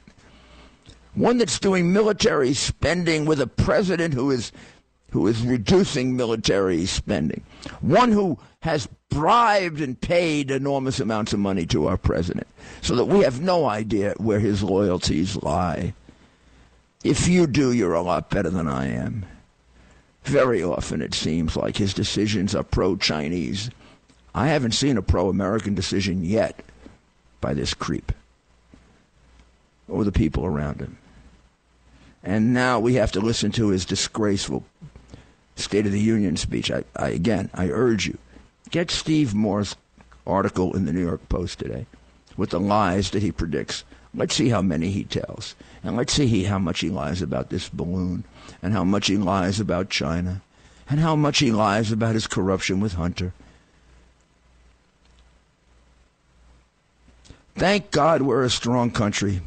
One 1.14 1.38
that's 1.38 1.58
doing 1.58 1.92
military 1.92 2.54
spending 2.54 3.24
with 3.24 3.40
a 3.40 3.46
president 3.46 4.14
who 4.14 4.30
is 4.30 4.52
who 5.10 5.28
is 5.28 5.46
reducing 5.46 6.16
military 6.16 6.86
spending. 6.86 7.44
One 7.82 8.10
who 8.10 8.36
has 8.62 8.88
bribed 9.10 9.80
and 9.80 10.00
paid 10.00 10.50
enormous 10.50 10.98
amounts 10.98 11.32
of 11.32 11.38
money 11.38 11.66
to 11.66 11.86
our 11.86 11.96
president 11.96 12.48
so 12.82 12.96
that 12.96 13.04
we 13.04 13.20
have 13.20 13.40
no 13.40 13.66
idea 13.66 14.14
where 14.16 14.40
his 14.40 14.64
loyalties 14.64 15.36
lie. 15.36 15.94
If 17.04 17.28
you 17.28 17.46
do, 17.46 17.70
you're 17.70 17.92
a 17.92 18.00
lot 18.00 18.30
better 18.30 18.48
than 18.48 18.66
I 18.66 18.88
am. 18.88 19.26
Very 20.24 20.62
often 20.62 21.02
it 21.02 21.12
seems 21.12 21.54
like 21.54 21.76
his 21.76 21.92
decisions 21.92 22.54
are 22.54 22.62
pro 22.62 22.96
Chinese. 22.96 23.70
I 24.34 24.48
haven't 24.48 24.72
seen 24.72 24.96
a 24.96 25.02
pro 25.02 25.28
American 25.28 25.74
decision 25.74 26.24
yet 26.24 26.58
by 27.42 27.52
this 27.52 27.74
creep 27.74 28.10
or 29.86 30.02
the 30.02 30.12
people 30.12 30.46
around 30.46 30.80
him. 30.80 30.96
And 32.22 32.54
now 32.54 32.80
we 32.80 32.94
have 32.94 33.12
to 33.12 33.20
listen 33.20 33.52
to 33.52 33.68
his 33.68 33.84
disgraceful 33.84 34.64
State 35.56 35.84
of 35.84 35.92
the 35.92 36.00
Union 36.00 36.38
speech. 36.38 36.70
I, 36.70 36.84
I 36.96 37.10
again, 37.10 37.50
I 37.52 37.68
urge 37.68 38.06
you, 38.06 38.16
get 38.70 38.90
Steve 38.90 39.34
Moore's 39.34 39.76
article 40.26 40.74
in 40.74 40.86
the 40.86 40.92
New 40.92 41.04
York 41.04 41.28
Post 41.28 41.58
today 41.58 41.84
with 42.36 42.50
the 42.50 42.60
lies 42.60 43.10
that 43.10 43.22
he 43.22 43.32
predicts. 43.32 43.84
Let's 44.14 44.34
see 44.34 44.48
how 44.48 44.62
many 44.62 44.90
he 44.90 45.04
tells. 45.04 45.54
And 45.82 45.96
let's 45.96 46.12
see 46.12 46.44
how 46.44 46.58
much 46.58 46.80
he 46.80 46.90
lies 46.90 47.20
about 47.22 47.50
this 47.50 47.68
balloon, 47.68 48.24
and 48.62 48.72
how 48.72 48.84
much 48.84 49.08
he 49.08 49.16
lies 49.16 49.60
about 49.60 49.90
China, 49.90 50.42
and 50.88 51.00
how 51.00 51.16
much 51.16 51.38
he 51.38 51.50
lies 51.50 51.90
about 51.90 52.14
his 52.14 52.26
corruption 52.26 52.80
with 52.80 52.94
Hunter. 52.94 53.32
Thank 57.56 57.90
God 57.90 58.22
we're 58.22 58.44
a 58.44 58.50
strong 58.50 58.90
country. 58.90 59.40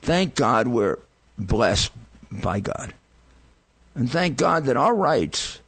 Thank 0.00 0.34
God 0.34 0.68
we're 0.68 0.98
blessed 1.38 1.92
by 2.30 2.60
God. 2.60 2.94
And 3.94 4.10
thank 4.10 4.36
God 4.36 4.64
that 4.66 4.76
our 4.76 4.94
rights 4.94 5.60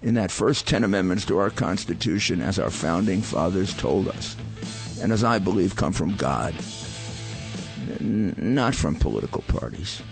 in 0.00 0.14
that 0.14 0.30
first 0.30 0.66
10 0.66 0.84
amendments 0.84 1.24
to 1.26 1.38
our 1.38 1.50
Constitution, 1.50 2.40
as 2.40 2.58
our 2.58 2.70
founding 2.70 3.20
fathers 3.20 3.74
told 3.74 4.08
us, 4.08 4.36
and 5.00 5.12
as 5.12 5.24
I 5.24 5.38
believe 5.38 5.76
come 5.76 5.92
from 5.92 6.14
God, 6.16 6.54
not 8.00 8.74
from 8.74 8.94
political 8.94 9.42
parties. 9.42 10.02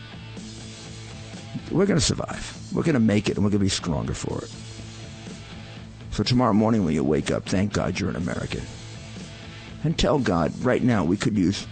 We're 1.70 1.86
going 1.86 1.98
to 1.98 2.04
survive. 2.04 2.58
We're 2.72 2.82
going 2.82 2.94
to 2.94 3.00
make 3.00 3.28
it, 3.28 3.36
and 3.36 3.44
we're 3.44 3.50
going 3.50 3.60
to 3.60 3.64
be 3.64 3.68
stronger 3.68 4.14
for 4.14 4.42
it. 4.42 4.50
So 6.10 6.22
tomorrow 6.22 6.52
morning 6.52 6.84
when 6.84 6.94
you 6.94 7.04
wake 7.04 7.30
up, 7.30 7.44
thank 7.44 7.72
God 7.72 7.98
you're 7.98 8.10
an 8.10 8.16
American. 8.16 8.62
And 9.84 9.98
tell 9.98 10.18
God, 10.18 10.52
right 10.64 10.82
now 10.82 11.04
we 11.04 11.16
could 11.16 11.36
use 11.36 11.66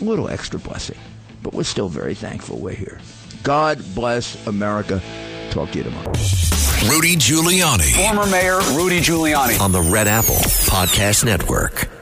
a 0.00 0.04
little 0.04 0.28
extra 0.28 0.58
blessing, 0.58 0.98
but 1.42 1.54
we're 1.54 1.62
still 1.64 1.88
very 1.88 2.14
thankful 2.14 2.58
we're 2.58 2.74
here. 2.74 3.00
God 3.42 3.82
bless 3.94 4.46
America. 4.46 5.00
Talk 5.50 5.70
to 5.72 5.78
you 5.78 5.84
tomorrow. 5.84 6.12
Rudy 6.90 7.16
Giuliani. 7.16 7.94
Former 7.94 8.26
Mayor 8.26 8.58
Rudy 8.76 9.00
Giuliani 9.00 9.58
on 9.60 9.72
the 9.72 9.80
Red 9.80 10.08
Apple 10.08 10.34
Podcast 10.34 11.24
Network. 11.24 11.93